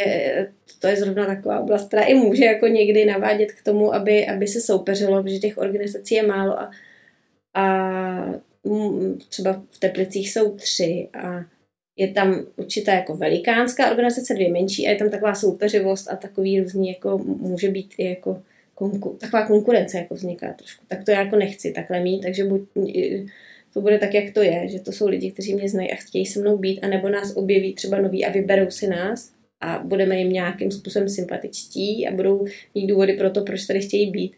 [0.80, 4.48] to je zrovna taková oblast, která i může jako někdy navádět k tomu, aby, aby
[4.48, 6.72] se soupeřilo, protože těch organizací je málo a,
[7.54, 11.46] a mm, třeba v Teplicích jsou tři a
[11.98, 16.60] je tam určitá jako velikánská organizace, dvě menší a je tam taková soupeřivost a takový
[16.60, 18.42] různý jako může být i jako
[18.82, 20.86] konku, taková konkurence jako vzniká trošku.
[20.88, 22.62] Tak to já jako nechci takhle mít, takže buď
[23.74, 26.26] to bude tak, jak to je, že to jsou lidi, kteří mě znají a chtějí
[26.26, 30.30] se mnou být, anebo nás objeví třeba noví a vyberou si nás a budeme jim
[30.30, 34.34] nějakým způsobem sympatičtí a budou mít důvody pro to, proč tady chtějí být.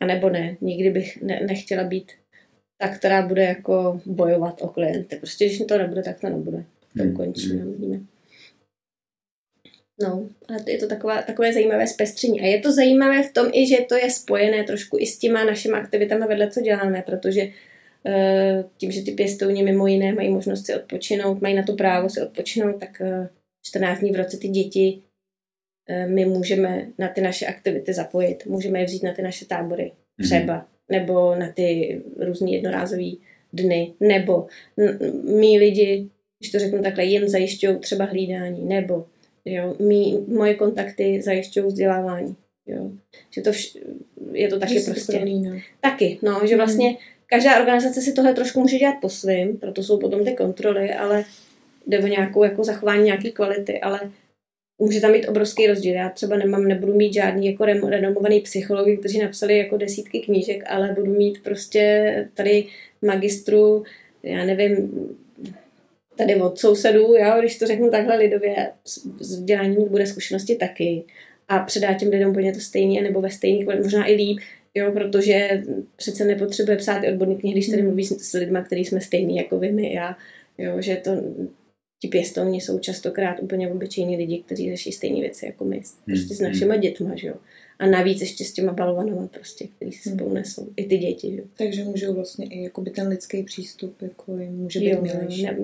[0.00, 2.12] A nebo ne, nikdy bych ne, nechtěla být
[2.78, 5.16] ta, která bude jako bojovat o klienty.
[5.16, 6.64] Prostě když to nebude, tak to nebude.
[6.96, 7.68] To ukončíme, hmm.
[7.68, 8.00] uvidíme.
[10.02, 12.40] No, ale je to taková, takové zajímavé zpestření.
[12.40, 15.44] A je to zajímavé v tom i, že to je spojené trošku i s těma
[15.44, 17.48] našimi aktivitami vedle, co děláme, protože
[18.06, 22.08] eh, tím, že ty pěstouni mimo jiné mají možnost si odpočinout, mají na to právo
[22.08, 23.28] si odpočinout, tak eh,
[23.64, 25.02] 14 dní v roce ty děti
[25.88, 28.46] eh, my můžeme na ty naše aktivity zapojit.
[28.46, 30.28] Můžeme je vzít na ty naše tábory Mhm.
[30.28, 33.10] třeba, nebo na ty různé jednorázové
[33.52, 34.46] dny, nebo
[35.24, 39.06] mý lidi, když to řeknu takhle, jim zajišťují třeba hlídání, nebo
[39.44, 42.36] jo, mý, moje kontakty zajišťují vzdělávání.
[42.66, 42.90] Jo.
[43.30, 43.78] Že to vš-
[44.32, 45.12] je to taky Že se to prostě.
[45.16, 45.56] prolíná.
[45.80, 46.56] Taky, no, že Mhm.
[46.56, 50.94] vlastně každá organizace si tohle trošku může dělat po svým, proto jsou potom ty kontroly,
[50.94, 51.24] ale
[51.86, 54.00] jde o nějakou jako zachování nějaké kvality, ale
[54.78, 55.94] může tam být obrovský rozdíl.
[55.94, 60.92] Já třeba nemám, nebudu mít žádný jako renomovaný psychologi, kteří napsali jako desítky knížek, ale
[60.98, 62.66] budu mít prostě tady
[63.02, 63.84] magistru,
[64.22, 64.92] já nevím,
[66.16, 71.04] tady od sousedů, jo, když to řeknu takhle lidově, s vzděláním bude zkušenosti taky
[71.48, 74.38] a předá těm lidem úplně to stejné, nebo ve stejný možná i líp,
[74.74, 75.62] jo, protože
[75.96, 79.36] přece nepotřebuje psát i odborný knihy, když tady mluví s s lidmi, který jsme stejný
[79.36, 80.16] jako vy, my, já,
[80.58, 81.10] jo, že to
[82.02, 86.38] ti pěstouni jsou častokrát úplně obyčejní lidi, kteří řeší stejné věci jako my, prostě s
[86.40, 87.34] Hmm, našima dětma, že jo.
[87.78, 90.18] A navíc ještě s těma balovanama prostě, který si Hmm.
[90.18, 90.68] spolu nesou.
[90.76, 91.44] I ty děti, že jo.
[91.58, 95.42] Takže můžou vlastně i jakoby ten lidský přístup jako jim může být Jo, milejší.
[95.42, 95.58] ne,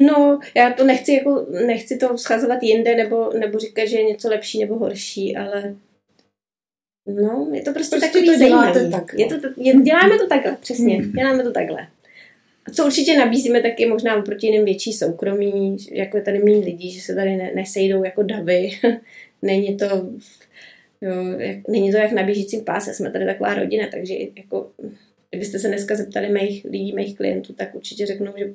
[0.00, 4.28] no, já to nechci, jako, nechci to schazovat jinde, nebo, nebo říkat, že je něco
[4.28, 5.74] lepší nebo horší, ale
[7.06, 8.90] no, je to prostě, Prostě takový to zajímavý.
[8.90, 9.20] takhle.
[9.22, 11.12] Je to, je, děláme to takhle, přesně, Hmm.
[11.12, 11.86] děláme to takhle.
[12.66, 16.64] A co určitě nabízíme, tak je možná oproti jiným větší soukromí, jako je tady méně
[16.64, 18.70] lidí, že se tady ne, nesejdou jako davy.
[19.42, 19.84] není to
[21.00, 24.70] jo, jak, není to jak na běžícím páse, jsme tady taková rodina, takže jako,
[25.30, 28.54] kdybyste se dneska zeptali mých lidí, mých klientů, tak určitě řeknou, že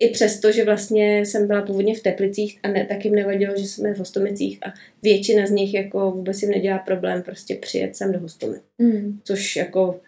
[0.00, 3.68] i přesto, že vlastně jsem byla původně v Teplicích a ne, tak jim nevadilo, že
[3.68, 8.12] jsme v Hostomicích a většina z nich jako vůbec jim nedělá problém prostě přijet sem
[8.12, 8.58] do Hostomy.
[8.78, 9.20] Mm.
[9.24, 10.00] Což jako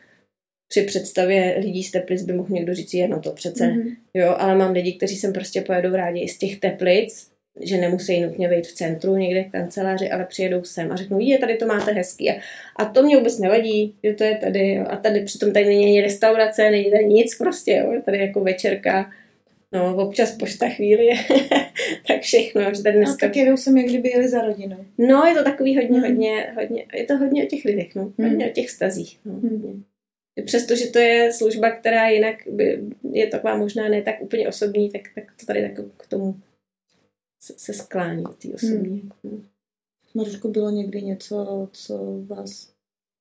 [0.69, 3.89] při představě lidí z Teplic by mohl někdo říct, jedno to přece, Mhm.
[4.15, 8.21] Jo, ale mám lidi, kteří sem prostě pojedou rádi i z těch teplic, že nemusí
[8.21, 11.67] nutně být v centru někde v kanceláři, ale přijedou sem a řeknou, je, tady to
[11.67, 12.31] máte hezký.
[12.31, 12.35] A,
[12.77, 14.75] a to mě vůbec nevadí, že to je tady.
[14.75, 14.85] Jo.
[14.89, 17.93] A tady přitom tady není ani restaurace, není tady nic prostě, jo.
[17.93, 19.11] Je tady jako večerka.
[19.75, 21.09] No, občas pošta chvíli,
[22.09, 23.27] tak všechno, že tady A dneska...
[23.27, 24.85] tak jedou sem, jak kdyby jeli za rodinou.
[24.99, 26.03] No, je to takový hodně, Mhm.
[26.11, 28.13] hodně, hodně, je to hodně o těch lidech, no.
[28.19, 28.29] Mhm.
[28.29, 29.33] Hodně o těch stazích, no.
[29.33, 29.75] Hodně.
[30.45, 35.01] Přestože to je služba, která jinak by, je taková možná ne tak úplně osobní, tak,
[35.15, 36.41] tak to tady tak k tomu
[37.43, 39.11] se, se sklání, k té osobní.
[39.25, 39.47] Hmm.
[40.15, 42.73] Maruško, bylo někdy něco, co vás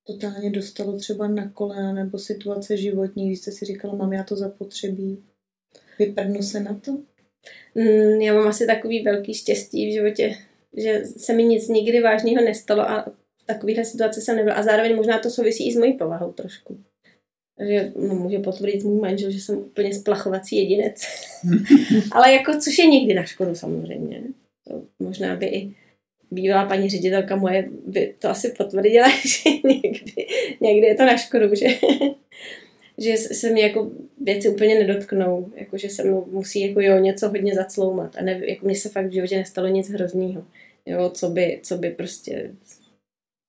[0.07, 4.35] totálně dostalo třeba na kolena nebo situace životní, když jste si říkala, mám já to
[4.35, 5.23] zapotřebí,
[5.99, 6.91] vyprdnu se na to?
[7.75, 10.35] Mm, já mám asi takový velký štěstí v životě,
[10.77, 13.05] že se mi nic nikdy vážného nestalo a
[13.43, 14.55] v takovéhle situaci jsem nebyla.
[14.55, 16.77] A zároveň možná to souvisí i s mojí povahou trošku.
[17.69, 21.01] že no, může potvrdit můj manžel, že jsem úplně splachovací jedinec.
[22.11, 24.21] Ale jako, což je někdy na škodu samozřejmě.
[24.67, 25.75] To možná by i
[26.31, 30.27] bývalá paní ředitelka moje by to asi potvrdila, že někdy,
[30.61, 31.67] někdy je to na škodu, že,
[33.03, 37.29] že se mě jako věci úplně nedotknou, jako že se mnou musí jako jo, něco
[37.29, 40.45] hodně zacloumat a ne, jako mně se fakt v životě nestalo nic hroznýho,
[40.85, 42.51] jo, co by, co by prostě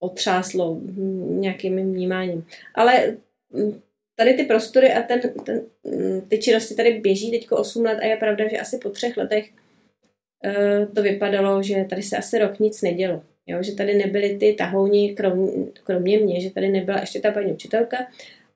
[0.02, 0.80] otřáslo
[1.28, 2.46] nějakým vnímáním.
[2.74, 3.16] Ale
[4.16, 5.62] tady ty prostory a ten, ten,
[6.28, 9.50] ty činnosti tady běží teďko 8 let a je pravda, že asi po třech letech
[10.46, 13.22] uh, to vypadalo, že tady se asi rok nic nedělo.
[13.46, 17.52] Jo, že tady nebyly ty tahouni, krom, kromě mě, že tady nebyla ještě ta paní
[17.52, 17.96] učitelka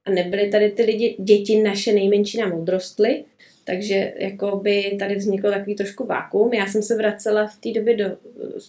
[0.08, 3.24] a nebyly tady ty lidi, děti naše nejmenší nám odrostly,
[3.64, 6.52] takže jako by tady vzniklo takový trošku vákuum.
[6.52, 8.16] Já jsem se vracela v té době do eh,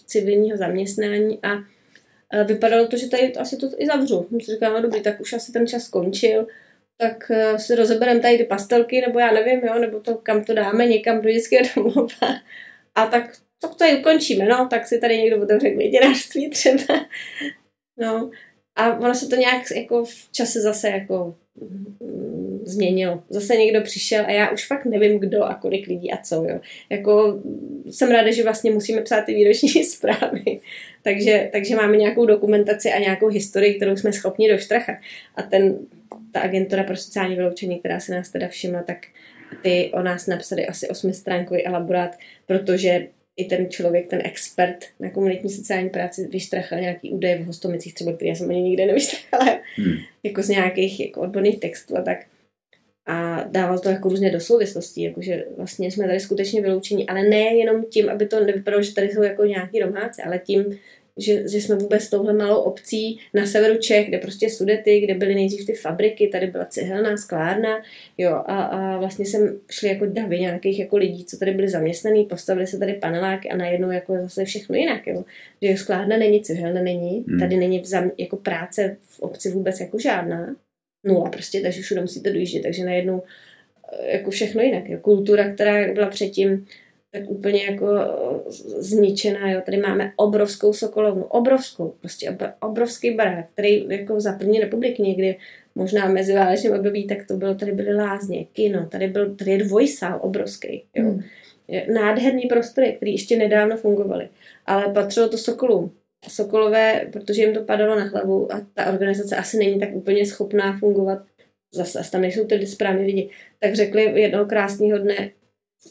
[0.06, 1.48] civilního zaměstnání a
[2.32, 4.26] eh, vypadalo to, že tady asi to i zavřu.
[4.28, 6.46] Jsem si říkala, no dobrý, tak už asi ten čas skončil,
[6.96, 10.54] tak eh, si rozebereme tady ty pastelky, nebo já nevím, jo, nebo to kam to
[10.54, 12.40] dáme, někam do dětského domova.
[12.94, 13.26] A tak,
[13.60, 17.06] tak to tady ukončíme, no, tak si tady někdo otevře květinářství třeba.
[17.96, 18.30] No,
[18.80, 23.22] a ono se to nějak jako v čase zase jako mm, změnilo.
[23.30, 26.34] Zase někdo přišel a já už fakt nevím, kdo a kolik lidí a co.
[26.34, 26.60] Jo.
[26.90, 27.42] Jako,
[27.90, 30.60] jsem ráda, že vlastně musíme psát ty výroční zprávy.
[31.02, 34.96] takže, takže máme nějakou dokumentaci a nějakou historii, kterou jsme schopni doštrachat.
[35.36, 35.78] A ten,
[36.32, 38.98] ta agentura pro sociální vyloučení, která se nás teda všimla, tak
[39.62, 42.16] ty o nás napsali asi osmistránkový elaborát,
[42.46, 43.06] protože
[43.40, 48.12] i ten člověk, ten expert na komunitní sociální práci vyštrachal nějaký údaje v hostomicích, třeba
[48.12, 49.94] který já jsem ani nikde nevyštrachala, hmm.
[50.22, 52.18] jako z nějakých jako odborných textů a tak.
[53.06, 57.54] A dával to jako různě do souvislostí, jakože vlastně jsme tady skutečně vyloučení, ale ne
[57.54, 60.78] jenom tím, aby to nevypadalo, že tady jsou jako nějaký domáci, ale tím,
[61.20, 65.34] že, že jsme vůbec touhle malou obcí na severu Čech, kde prostě sudety, kde byly
[65.34, 67.82] nejdřív ty fabriky, tady byla cihelná sklárna,
[68.18, 72.24] jo, a, a vlastně jsem šli jako davy nějakých jako lidí, co tady byli zaměstnaný,
[72.24, 75.24] postavili se tady paneláky a najednou jako zase všechno jinak, jo.
[75.62, 77.40] Že sklárna není, cihelna není, hmm.
[77.40, 80.56] tady není vzam, jako práce v obci vůbec jako žádná,
[81.04, 83.22] no a prostě, takže všude musíte dojíždět, takže najednou
[83.92, 84.98] eh, jako všechno jinak, jo.
[84.98, 86.66] Kultura, která byla předtím
[87.12, 87.86] tak úplně jako
[88.78, 89.60] zničená, jo.
[89.64, 95.36] Tady máme obrovskou sokolovnu, obrovskou, prostě obrovský barák, který jako za první republiky někdy
[95.74, 99.58] možná mezi válečným období, tak to bylo, tady byly lázně, kino, tady byl, tady je
[99.58, 101.04] dvojsál obrovský, jo.
[101.04, 101.22] Hmm.
[101.94, 104.28] Nádherný prostory, které ještě nedávno fungovaly,
[104.66, 105.92] ale patřilo to Sokolům.
[106.28, 110.78] Sokolové, protože jim to padalo na hlavu a ta organizace asi není tak úplně schopná
[110.78, 111.18] fungovat,
[111.74, 115.30] zase tam nejsou ty správní lidi, tak řekli jednoho krásného dne,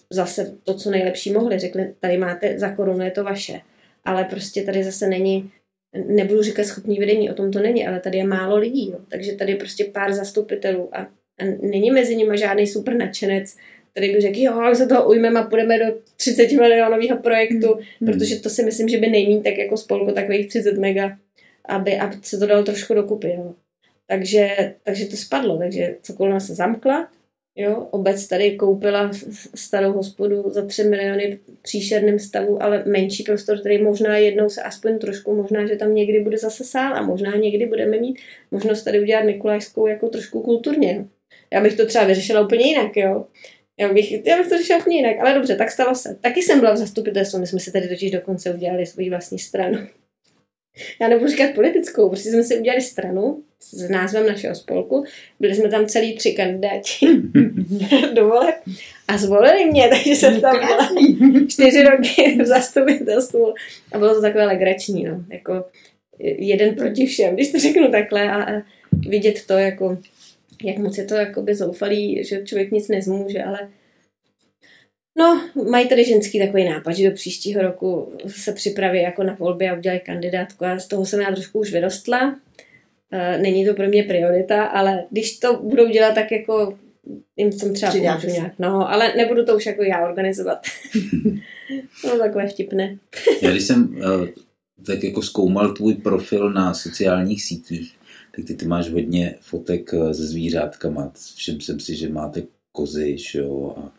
[0.09, 1.59] zase to, co nejlepší mohli.
[1.59, 3.61] Řekli, tady máte za korunu, je to vaše.
[4.05, 5.51] Ale prostě tady zase není,
[6.07, 8.91] nebudu říkat schopní vedení, o tom to není, ale tady je málo lidí.
[8.91, 8.99] Jo.
[9.09, 10.99] Takže tady je prostě pár zastupitelů a,
[11.39, 13.55] a není mezi nimi žádný super nadšenec,
[13.91, 18.07] který by řekl, jo, se toho ujmeme a půjdeme do 30 milionového projektu, mm.
[18.07, 21.17] protože to si myslím, že by nejmín tak jako spolku takových 30 mega,
[21.65, 23.29] aby, aby se to dalo trošku dokupy.
[23.29, 23.53] Jo.
[24.07, 27.07] Takže, takže to spadlo, takže Cokolna se zamkla,
[27.61, 29.11] Jo, obec tady koupila
[29.55, 34.61] starou hospodu za 3 miliony v příšerném stavu, ale menší prostor, který možná jednou se
[34.61, 38.19] aspoň trošku, možná, že tam někdy bude zase sál a možná někdy budeme mít
[38.51, 41.05] možnost tady udělat Nikolajskou jako trošku kulturně.
[41.53, 43.25] Já bych to třeba vyřešila úplně jinak, jo.
[43.79, 46.17] Já bych, já bych to řešila úplně jinak, ale dobře, tak stalo se.
[46.21, 49.77] Taky jsem byla v zastupitelstvu, my jsme si tady totiž dokonce udělali svůj vlastní stranu
[51.01, 55.03] já nebudu říkat politickou, prostě jsme si udělali stranu s názvem našeho spolku.
[55.39, 57.07] Byli jsme tam celý tři kandidáti
[58.13, 58.55] do voleb
[59.07, 60.89] a zvolili mě, takže jsem tam byla
[61.47, 63.53] čtyři roky v zastupitelstvu
[63.91, 65.23] a bylo to takové legrační, no.
[65.29, 65.65] Jako
[66.19, 68.61] jeden proti všem, když to řeknu takhle a, a
[69.07, 69.97] vidět to, jako,
[70.63, 73.69] jak moc je to jakoby zoufalý, že člověk nic nezmůže, ale
[75.17, 79.69] No, mají tady ženský takový nápad, že do příštího roku se připraví jako na volby
[79.69, 82.39] a udělají kandidátku a z toho jsem já trošku už vyrostla.
[83.11, 86.77] E, není to pro mě priorita, ale když to budou dělat tak jako
[87.37, 90.59] jim v tom třeba pomůžu nějak, no, ale nebudu to už jako já organizovat.
[92.05, 92.97] no, takové vtipné.
[93.41, 94.27] já když jsem uh,
[94.85, 97.95] tak jako zkoumal tvůj profil na sociálních sítích,
[98.35, 101.11] tak ty, ty máš hodně fotek se zvířátkama.
[101.35, 103.98] Všem jsem si, že máte kozy, jo, a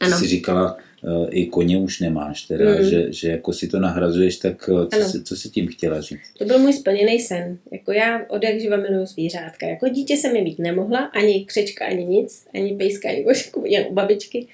[0.00, 0.18] ano.
[0.18, 2.84] jsi říkala, uh, i koně už nemáš, teda, mm.
[2.84, 6.32] že, že jako si to nahrazuješ, tak uh, co, si, co si tím chtěla říct?
[6.38, 7.58] To byl můj splněný sen.
[7.72, 9.66] Jako já od jak živa miluju zvířátka.
[9.66, 13.86] Jako dítě se mi být nemohla, ani křečka, ani nic, ani pejska, ani košku, jen
[13.90, 14.46] u babičky.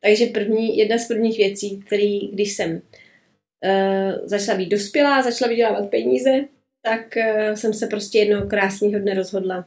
[0.00, 2.80] Takže první, jedna z prvních věcí, který, když jsem uh,
[4.24, 6.44] začala být dospělá, začala vydělávat peníze,
[6.82, 9.64] tak uh, jsem se prostě jednoho krásného dne rozhodla,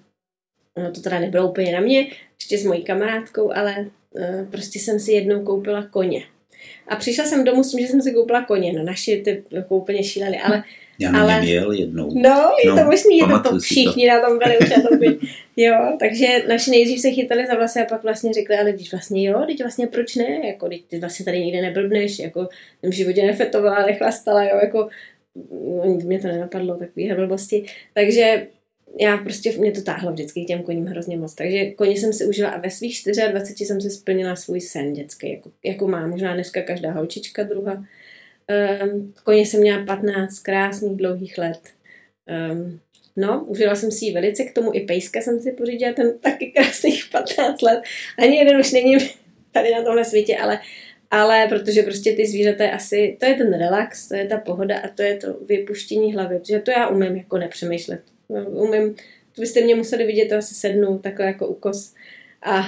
[0.77, 2.07] no to teda nebylo úplně na mě,
[2.39, 3.89] ještě s mojí kamarádkou, ale
[4.51, 6.23] prostě jsem si jednou koupila koně.
[6.87, 8.73] A přišla jsem domů s tím, že jsem si koupila koně.
[8.73, 10.63] No naši ty jako úplně šíleli, ale...
[10.99, 11.41] Já na ale...
[11.41, 12.09] měl jednou.
[12.13, 14.13] No, je no, to možný, je to, to všichni to.
[14.13, 15.17] na tom byli už na tom byli.
[15.57, 19.27] Jo, takže naši nejdřív se chytali za vlasy a pak vlastně řekli, ale když vlastně
[19.27, 22.47] jo, teď vlastně proč ne, jako teď ty vlastně tady nikde neblbneš, jako
[22.83, 24.89] v životě nefetovala, nechlastala, jo, jako
[25.85, 27.65] no, mě to nenapadlo, takový blbosti.
[27.93, 28.47] Takže
[28.99, 31.35] já prostě, mě to táhlo vždycky těm koním hrozně moc.
[31.35, 35.31] Takže koně jsem si užila a ve svých 24 jsem si splnila svůj sen dětský,
[35.31, 37.85] jako, jako má možná dneska každá holčička druha.
[38.83, 41.59] Um, koně jsem měla 15 krásných dlouhých let.
[42.51, 42.79] Um,
[43.15, 46.45] no, užila jsem si ji velice, k tomu i pejska jsem si pořídila, ten taky
[46.45, 47.81] krásných 15 let.
[48.17, 48.97] Ani jeden už není
[49.51, 50.59] tady na tomhle světě, ale
[51.11, 54.79] ale protože prostě ty zvířata je asi, to je ten relax, to je ta pohoda
[54.79, 58.01] a to je to vypuštění hlavy, protože to já umím jako nepřemýšlet.
[58.47, 58.95] Umím,
[59.35, 61.93] to byste mě museli vidět, to asi sednu takhle jako ukos
[62.41, 62.65] a, a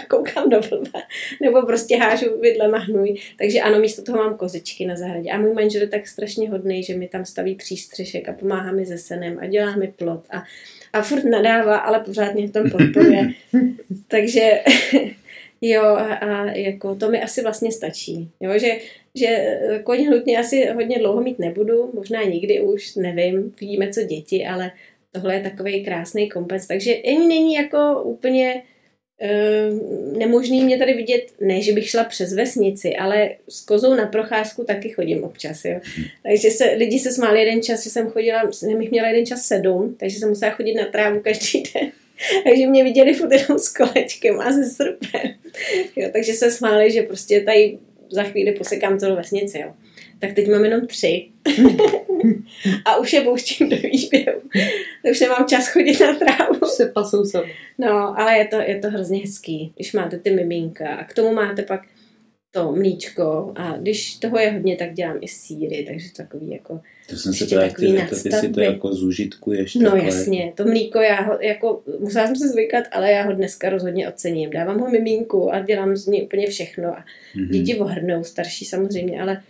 [0.08, 1.02] koukám do blba,
[1.42, 3.14] nebo prostě hážu vidlema hnůj.
[3.38, 5.30] Takže ano, místo toho mám kozičky na zahradě.
[5.30, 8.86] A můj manžel je tak strašně hodný, že mi tam staví přístřešek a pomáhá mi
[8.86, 10.44] se senem a dělá mi plot a,
[10.92, 13.28] a furt nadává, ale pořád mě v tom podporuje.
[14.08, 14.60] Takže
[15.64, 18.30] Jo, a, jako to mi asi vlastně stačí.
[18.40, 18.78] Jo, že,
[19.14, 24.46] že koně hnutně asi hodně dlouho mít nebudu, možná nikdy už, nevím, vidíme co děti,
[24.46, 24.72] ale
[25.12, 26.66] tohle je takový krásný kompec.
[26.66, 28.62] Takže ani není jako úplně
[29.22, 34.06] uh, nemožný mě tady vidět, ne, že bych šla přes vesnici, ale s kozou na
[34.06, 35.80] procházku taky chodím občas, jo.
[36.22, 39.96] Takže se, lidi se smáli jeden čas, že jsem chodila, jsem měla jeden čas sedm,
[40.00, 41.92] takže jsem musela chodit na trávu každý den.
[42.44, 45.34] takže mě viděli furt jenom s kolečkem a se srpem.
[45.96, 47.78] Jo, takže se smáli, že prostě tady
[48.10, 49.58] za chvíli posekám celou vesnici.
[49.58, 49.72] Jo.
[50.18, 51.28] Tak teď mám jenom tři.
[52.84, 54.40] a už je pouštím do výběhu.
[55.10, 56.54] už nemám čas chodit na trávu.
[56.62, 57.52] Už se pasou sami.
[57.78, 61.32] No, ale je to, je to hrozně hezký, když máte ty miminka a k tomu
[61.32, 61.80] máte pak
[62.50, 67.16] to mlíčko a když toho je hodně, tak dělám i síry, takže takový jako to
[67.16, 69.74] jsem se právě chtěl zeptat, jestli to jako zúžitkuješ.
[69.74, 70.04] No takhle.
[70.04, 74.08] jasně, to mlíko já ho, jako, musela jsem se zvykat, ale já ho dneska rozhodně
[74.08, 74.50] ocením.
[74.50, 77.04] Dávám ho mimínku a dělám z ní úplně všechno a
[77.36, 77.48] mm-hmm.
[77.48, 79.42] děti ohrnou, starší samozřejmě, ale,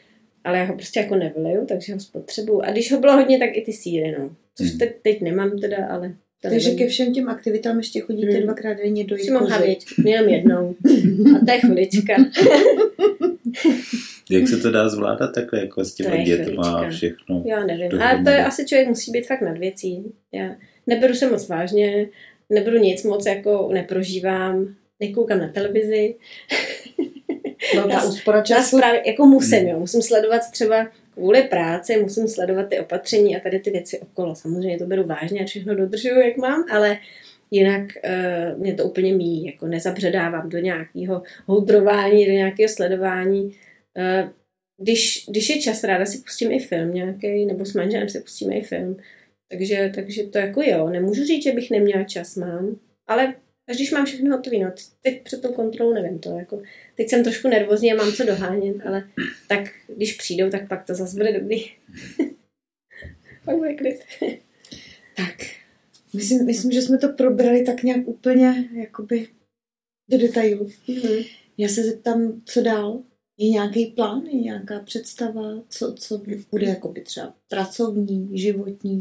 [0.44, 2.60] ale já ho prostě jako nevyliju, takže ho spotřebuju.
[2.62, 4.36] A když ho bylo hodně, tak i ty síry, no.
[4.54, 4.78] Což mm.
[4.78, 6.78] teď, teď nemám teda, ale Takže nevím.
[6.78, 8.42] ke všem těm aktivitám ještě chodíte hmm.
[8.42, 10.74] dvakrát denně do Mám havěť, jenom jednou.
[11.36, 12.14] A to je chvilička.
[14.32, 17.42] Jak se to dá zvládat takhle jako s těma dětma a všechno?
[17.46, 18.02] Já nevím.
[18.02, 20.12] A to je asi člověk musí být fakt nad věcí.
[20.32, 20.56] Já
[20.86, 22.08] neberu se moc vážně,
[22.50, 26.14] neberu nic moc jako neprožívám, nekoukám na televizi.
[27.74, 28.78] Velká úspora času.
[28.78, 29.78] Právě, jako musím, jo.
[29.78, 34.34] Musím sledovat třeba kvůli práci, musím sledovat ty opatření a tady ty věci okolo.
[34.34, 36.98] Samozřejmě to beru vážně a všechno dodržuju, jak mám, ale
[37.50, 43.54] jinak uh, mě to úplně míjí, jako nezabředávám do nějakého houdrování, do nějakého sledování.
[43.98, 44.30] Uh,
[44.82, 48.54] když, když je čas, ráda si pustím i film nějaký, nebo s manželem si pustíme
[48.54, 48.96] i film.
[49.50, 53.34] Takže, takže to jako jo, nemůžu říct, že bych neměla čas, mám, ale
[53.68, 54.72] až když mám všechno hotové, no
[55.02, 56.62] teď před tou kontrolou nevím to, jako,
[56.96, 59.08] teď jsem trošku nervózní a mám co dohánět, ale
[59.48, 59.64] tak
[59.96, 61.64] když přijdou, tak pak to zase bude dobrý.
[63.44, 64.00] pak bude klid.
[65.16, 65.36] tak,
[66.12, 69.28] myslím, myslím, že jsme to probrali tak nějak úplně, jakoby
[70.10, 70.66] do detailu.
[70.66, 71.26] Mm-hmm.
[71.58, 73.02] Já se zeptám, co dál?
[73.42, 78.98] Je nějaký plán, je nějaká představa, co, co bude jakoby třeba pracovní, životní?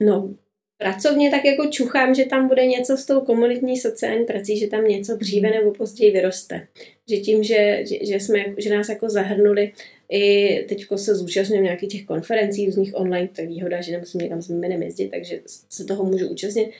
[0.00, 0.34] No,
[0.78, 4.84] pracovně tak jako čuchám, že tam bude něco s tou komunitní sociální prací, že tam
[4.84, 6.66] něco dříve nebo později vyroste.
[7.10, 9.72] Že tím, že, že, že, jsme, že nás jako zahrnuli,
[10.08, 14.42] i teď se zúčastňujeme nějakých těch konferencí různých online, to je výhoda, že nemusím někam
[14.42, 16.70] s jménem jezdit, takže se toho můžu účastnit.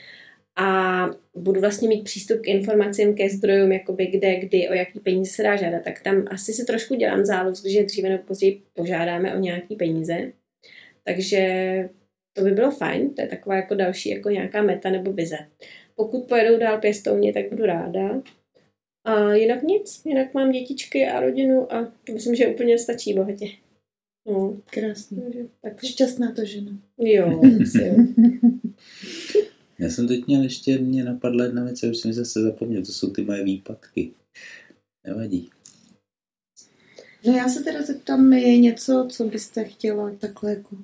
[0.57, 5.32] A budu vlastně mít přístup k informacím, ke zdrojům, jakoby kde, kdy, o jaký peníze
[5.32, 9.34] se dá žádat, tak tam asi si trošku dělám zálož, že dříve nebo později požádáme
[9.34, 10.32] o nějaký peníze.
[11.05, 11.44] Takže
[12.32, 15.38] to by bylo fajn, to je taková jako další jako nějaká meta nebo vize.
[15.96, 18.22] Pokud pojedou dál pěstouni, tak budu ráda.
[19.05, 23.46] A jinak nic, jinak mám dětičky a rodinu a to myslím, že úplně stačí bohatě.
[24.26, 24.61] No.
[24.70, 25.22] Krásně.
[25.62, 26.72] Tak šťastná to žena.
[26.98, 27.40] Jo,
[27.80, 27.94] jo.
[29.79, 32.93] Já jsem teď měl ještě, mě napadla jedna věc, a už jsem zase zapomněl, to
[32.93, 34.12] jsou ty moje výpadky.
[35.07, 35.51] Nevadí.
[37.27, 40.77] No já se teda zeptám, je něco, co byste chtěla takhle jako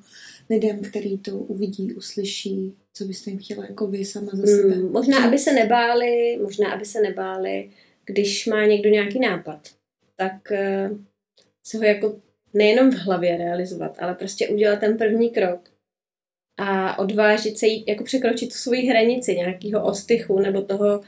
[0.51, 4.75] lidem, který to uvidí, uslyší, co byste jim chtěla jako vy sama za sebe?
[4.75, 7.71] Hmm, možná, aby se nebáli, možná, aby se nebáli,
[8.05, 9.69] když má někdo nějaký nápad,
[10.17, 10.53] tak
[10.91, 10.99] uh,
[11.67, 12.21] se ho jako
[12.55, 15.70] nejenom v hlavě realizovat, ale prostě udělat ten první krok
[16.61, 21.01] a odvážit se jít, jako překročit tu svoji hranici nějakého ostychu nebo toho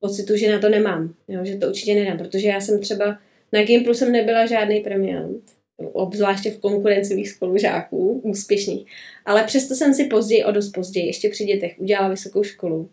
[0.00, 3.18] pocitu, že na to nemám, jo, že to určitě nedám, protože já jsem třeba
[3.52, 5.42] na Gimplu jsem nebyla žádný premiant,
[5.76, 8.86] obzvláště v konkurenci svých spolužáků, úspěšných.
[9.24, 12.90] Ale přesto jsem si později, o dost později, ještě při dětech, udělala vysokou školu.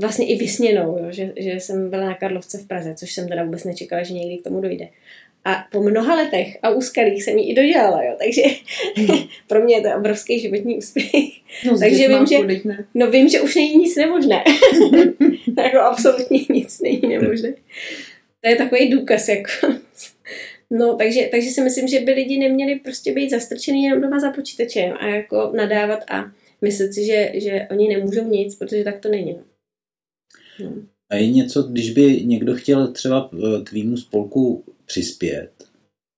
[0.00, 3.44] Vlastně i vysněnou, jo, že, že jsem byla na Karlovce v Praze, což jsem teda
[3.44, 4.88] vůbec nečekala, že někdy k tomu dojde.
[5.48, 8.16] A po mnoha letech a úskalých jsem ji i dodělala, jo.
[8.18, 8.42] takže
[9.46, 11.12] pro mě je to obrovský životní úspěch.
[11.66, 12.38] No, takže vím, že,
[12.94, 14.44] no, vím, že už není nic nemožné.
[15.62, 17.54] jako absolutně nic není nemožné.
[18.40, 19.50] To je takový důkaz, jako
[20.70, 24.30] No, takže, takže si myslím, že by lidi neměli prostě být zastrčený jenom doma za
[24.30, 26.32] počítačem a jako nadávat a
[26.62, 29.36] myslet si, že, že oni nemůžou nic, protože tak to není.
[30.60, 30.72] No.
[31.10, 35.50] A je něco, když by někdo chtěl třeba eh, tvýmu spolku přispět,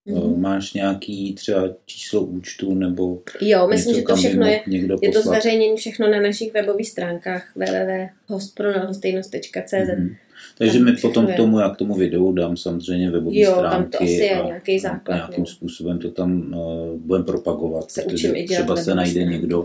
[0.08, 0.36] mm-hmm.
[0.36, 4.62] máš nějaký třeba číslo účtu nebo Jo, myslím, že to všechno je,
[5.02, 10.16] je to zveřejnění všechno na našich webových stránkách www.hostpronalhostejnost.cz mm-hmm.
[10.58, 13.76] Takže mi potom k tomu, já k tomu videu dám samozřejmě webové jo, stránky.
[13.76, 15.14] tam to asi je nějaký základ.
[15.14, 15.46] Nějakým no.
[15.46, 19.64] způsobem to tam uh, budeme propagovat, se protože třeba se najde někdo,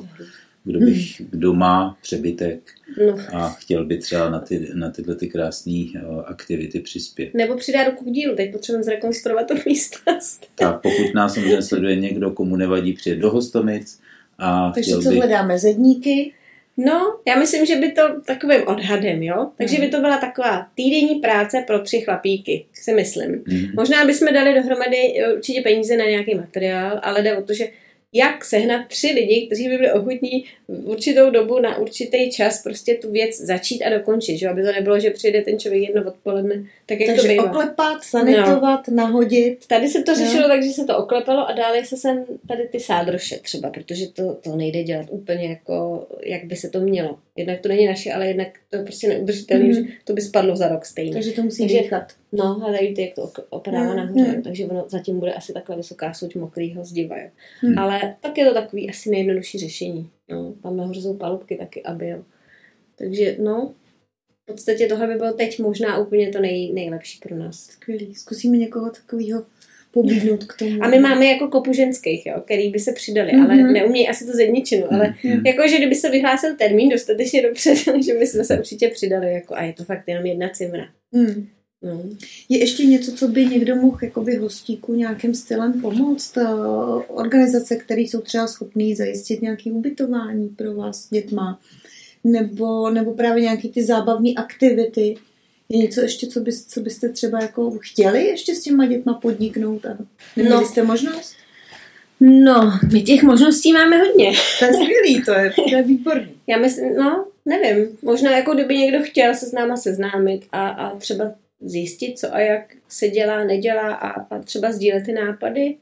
[0.66, 2.59] kdo, bych, kdo má přebytek
[3.07, 3.18] no.
[3.34, 7.34] a chtěl by třeba na, ty, na tyhle ty krásné uh, aktivity přispět.
[7.34, 10.47] Nebo přidá ruku k dílu, teď potřebujeme zrekonstruovat tu místnost.
[10.55, 13.99] Tak pokud nás samozřejmě sleduje někdo, komu nevadí přijet do Hostomic
[14.38, 15.16] a Takže co by...
[15.16, 15.59] hledáme?
[15.59, 16.34] Zedníky?
[16.78, 19.51] No, já myslím, že by to takovým odhadem, jo?
[19.57, 23.32] Takže by to byla taková týdenní práce pro tři chlapíky, si myslím.
[23.32, 23.68] Mm.
[23.76, 24.97] Možná bychom dali dohromady
[25.36, 27.68] určitě peníze na nějaký materiál, ale jde o to, že
[28.14, 32.95] jak sehnat tři lidi, kteří by byli ochotní v určitou dobu na určitý čas prostě
[32.95, 34.49] tu věc začít a dokončit, že?
[34.49, 37.43] aby to nebylo, že přijde ten člověk jedno odpoledne, tak jak Takže to bývá.
[37.43, 38.95] oklepat, sanitovat, no.
[38.95, 39.68] nahodit.
[39.68, 40.47] Tady se to řešilo no.
[40.47, 44.34] tak, že se to oklepalo a dále se sem tady ty sádroše třeba, protože to,
[44.34, 47.18] to nejde dělat úplně jako, jak by se to mělo.
[47.38, 49.74] Jednak to není naše, ale jednak to je prostě neudržitelné, mm.
[49.74, 51.14] že to by spadlo za rok stejně.
[51.14, 52.14] Takže to musí Takže, dýchat.
[52.32, 53.98] No, a tady jak to opadává mm.
[53.98, 54.42] nahoře, mm.
[54.44, 57.30] takže ono zatím bude asi takhle vysoká suť mokrýho zdiva, jo.
[57.64, 57.80] Mm.
[57.80, 60.10] Ale tak je to takový asi nejjednodušší řešení.
[60.30, 62.24] No, tam nahoře jsou palubky taky, aby jo.
[62.98, 63.74] Takže no,
[64.44, 67.66] v podstatě tohle by bylo teď možná úplně to nej, nejlepší pro nás.
[67.66, 68.16] Skvělý.
[68.16, 69.46] Zkusíme někoho takového
[69.96, 70.84] pobídnout k tomu.
[70.84, 73.43] A my máme jako kopu ženských, jo, který by se přidali, mm-hmm.
[73.43, 75.41] ale neumějí asi to zedničinu, ale mm-hmm.
[75.46, 79.56] jako, že kdyby se vyhlásil termín dostatečně dopředu, že by jsme se určitě přidali, jako
[79.56, 80.86] a je to fakt jenom jedna cimra.
[81.12, 81.48] Mm.
[81.82, 82.04] No.
[82.50, 86.38] Je ještě něco, co by někdo mohl jakoby hostíku nějakým stylem pomoct?
[86.38, 86.48] Eh,
[87.08, 91.60] organizace, které jsou třeba schopné zajistit nějaké ubytování pro vás s dětma,
[92.24, 95.16] nebo, nebo právě nějaké ty zábavní aktivity.
[95.70, 99.86] Je něco ještě, co, bys, co byste třeba jako chtěli ještě s těma dětma podniknout
[99.86, 99.97] a
[100.36, 100.68] neměli no.
[100.68, 101.36] jste možnost?
[102.20, 104.32] No, my těch možností máme hodně.
[104.59, 106.36] To je skvělý, to je, to je výborný.
[106.47, 110.95] Já myslím, no, nevím, možná jako kdyby někdo chtěl se s náma seznámit a, a
[110.97, 115.78] třeba zjistit, co a jak se dělá, nedělá a, a třeba sdílet ty nápady,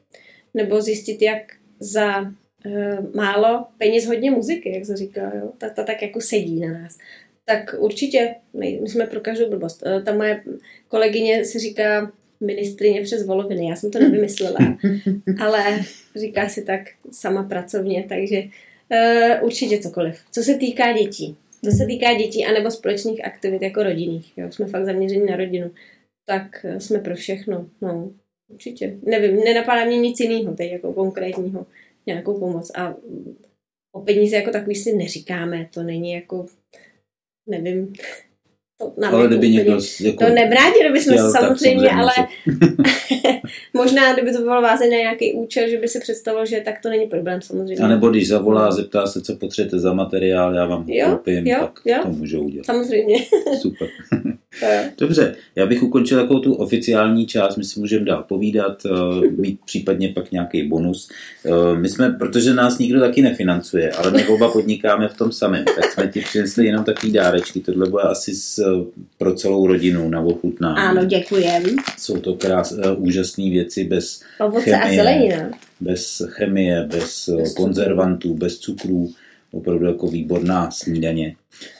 [0.54, 1.42] nebo zjistit, jak
[1.80, 5.52] za uh, málo peněz hodně muziky, jak se říká, jo?
[5.58, 6.98] Ta, ta tak jako sedí na nás.
[7.46, 9.82] Tak určitě, my, my jsme pro každou blbost.
[9.86, 10.42] Uh, ta moje
[10.88, 14.58] kolegyně si říká ministrině přes voloviny, já jsem to nevymyslela,
[15.40, 15.80] ale
[16.16, 16.80] říká si tak
[17.10, 20.20] sama pracovně, takže uh, určitě cokoliv.
[20.32, 24.66] Co se týká dětí, co se týká dětí anebo společných aktivit jako rodinných, jo, jsme
[24.66, 25.70] fakt zaměření na rodinu,
[26.26, 28.12] tak eh, jsme pro všechno, no,
[28.52, 28.98] určitě.
[29.02, 31.66] Nevím, nenapadá mě nic jiného teď jako konkrétního,
[32.06, 32.96] nějakou pomoc a
[33.94, 36.46] o peníze jako takový si neříkáme, to není jako,
[37.46, 37.92] nevím,
[38.78, 42.12] to ale kdyby někdo jako to nebránilo bychom se samozřejmě, ale
[43.74, 46.88] možná, kdyby to bylo vázané na nějaký účel, že by si představil, že tak to
[46.88, 47.84] není problém samozřejmě.
[47.84, 51.58] A nebo když zavolá, zeptá se, co potřebujete za materiál, já vám jo, koupím, jo,
[51.60, 51.96] tak jo.
[52.02, 52.66] to můžou udělat.
[52.66, 53.16] Samozřejmě.
[53.60, 53.88] Super.
[54.98, 59.58] Dobře, já bych ukončil takovou tu oficiální část, my si můžeme dál povídat, eh, mít
[59.64, 61.08] případně pak nějaký bonus.
[61.44, 65.64] Eh, my jsme, protože nás nikdo taky nefinancuje, ale my oba podnikáme v tom samém,
[65.64, 67.60] tak jsme ti přinesli jenom takový dárečky.
[67.60, 68.82] Tohle bude asi s,
[69.18, 70.78] pro celou rodinu na ochutnání.
[70.78, 71.62] Ano, děkujem.
[71.98, 72.90] Jsou to krás, eh,
[73.44, 75.50] úžasné věci bez Ovoce chemie, a zelenina.
[75.80, 79.10] Bez chemie, bez, bez konzervantů, bez cukrů
[79.52, 81.36] opravdu jako výborná snídaně.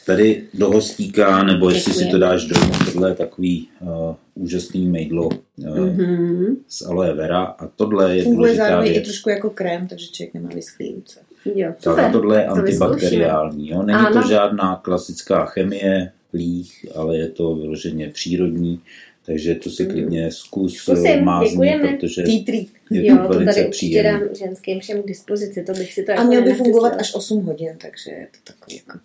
[0.07, 2.05] Tady do hostíka, nebo jestli Děkuji.
[2.05, 2.55] si to dáš do
[2.93, 3.89] tohle je takový uh,
[4.35, 6.57] úžasný mejdlo uh, mm-hmm.
[6.69, 9.03] z aloe vera a tohle je Funguje důležitá zároveň věc.
[9.03, 11.21] i trošku jako krém, takže člověk nemá vyschlý ruce.
[11.55, 13.71] Jo, tak a tohle je antibakteriální.
[13.71, 13.83] Jo?
[13.83, 14.23] Není ano.
[14.23, 18.81] to žádná klasická chemie, líh, ale je to vyloženě přírodní.
[19.27, 19.93] Takže to si mhm.
[19.93, 22.67] klidně zkus Zkusím, mázni, protože Týtrý.
[22.91, 24.13] je jo, to velice to tady příjemné.
[24.13, 27.15] dám ženským všem k dispozici, to bych si to A jako měl by fungovat až
[27.15, 28.99] 8 hodin, takže je to takový jako...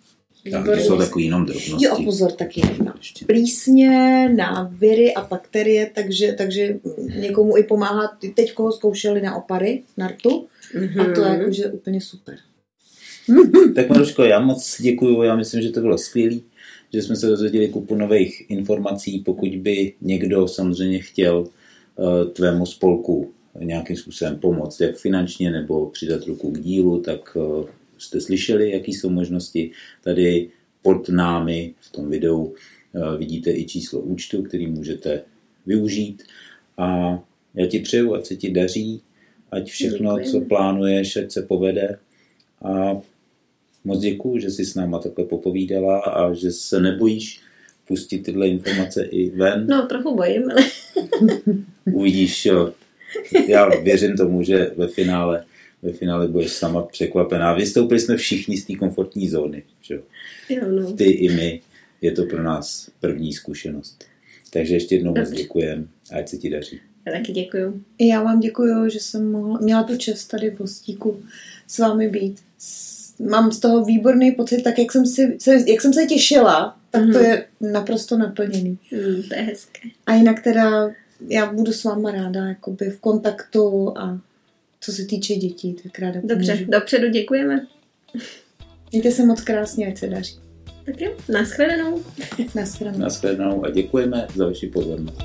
[0.50, 1.84] Tak to jsou takový jenom drobnosti.
[1.84, 2.94] Jo, a pozor, taky na
[3.26, 6.76] plísně, na viry a bakterie, takže, takže
[7.20, 8.18] někomu i pomáhá.
[8.34, 11.10] Teď koho zkoušeli na opary, na rtu, mm-hmm.
[11.10, 12.36] a to je jakože úplně super.
[13.74, 16.36] tak Maruško, já moc děkuju, já myslím, že to bylo skvělé
[16.94, 19.18] že jsme se dozvěděli kupu nových informací.
[19.18, 23.30] Pokud by někdo samozřejmě chtěl uh, tvému spolku
[23.60, 27.66] nějakým způsobem pomoct, jak finančně nebo přidat ruku k dílu, tak uh,
[27.98, 29.70] jste slyšeli, jaký jsou možnosti.
[30.04, 30.48] Tady
[30.82, 35.22] pod námi v tom videu uh, vidíte i číslo účtu, který můžete
[35.66, 36.22] využít.
[36.78, 37.18] A
[37.54, 39.00] já ti přeju, ať se ti daří,
[39.50, 40.32] ať všechno, Děkuji.
[40.32, 41.98] co plánuješ, ať se povede.
[42.62, 43.00] A
[43.84, 47.40] moc děkuju, že jsi s náma takhle popovídala a že se nebojíš
[47.88, 49.66] pustit tyhle informace i ven.
[49.66, 50.62] No, trochu bojím, ale
[51.92, 52.72] Uvidíš, jo.
[53.48, 55.44] Já věřím tomu, že ve finále,
[55.82, 57.54] ve finále budeš sama překvapená.
[57.54, 59.62] Vystoupili jsme všichni z té komfortní zóny.
[59.82, 60.00] Že?
[60.48, 60.62] jo.
[60.70, 60.92] no.
[60.92, 61.60] Ty i my.
[62.00, 64.04] Je to pro nás první zkušenost.
[64.50, 65.42] Takže ještě jednou moc Dobře.
[65.42, 66.80] děkujem a ať se ti daří.
[67.06, 67.84] Já taky děkuju.
[67.98, 71.22] I já vám děkuji, že jsem mohla, měla tu čest tady v hostíku
[71.66, 72.40] s vámi být.
[73.28, 77.02] Mám z toho výborný pocit, tak jak jsem, si, se, jak jsem se těšila, tak
[77.02, 77.24] to Mhm.
[77.24, 78.78] je naprosto naplněný.
[78.92, 79.80] Hmm, to je hezké.
[80.06, 80.90] A jinak teda
[81.28, 84.20] já budu s váma ráda jakoby v kontaktu a
[84.80, 86.70] co se týče dětí, tak ráda Dobře, pomůžu.
[86.70, 87.66] dopředu děkujeme.
[88.92, 90.34] Mějte se moc krásně, ať se daří.
[90.86, 92.02] Tak jo, nashledanou.
[92.54, 92.98] Naschledanou.
[92.98, 95.22] Naschledanou a děkujeme za vaši pozornost.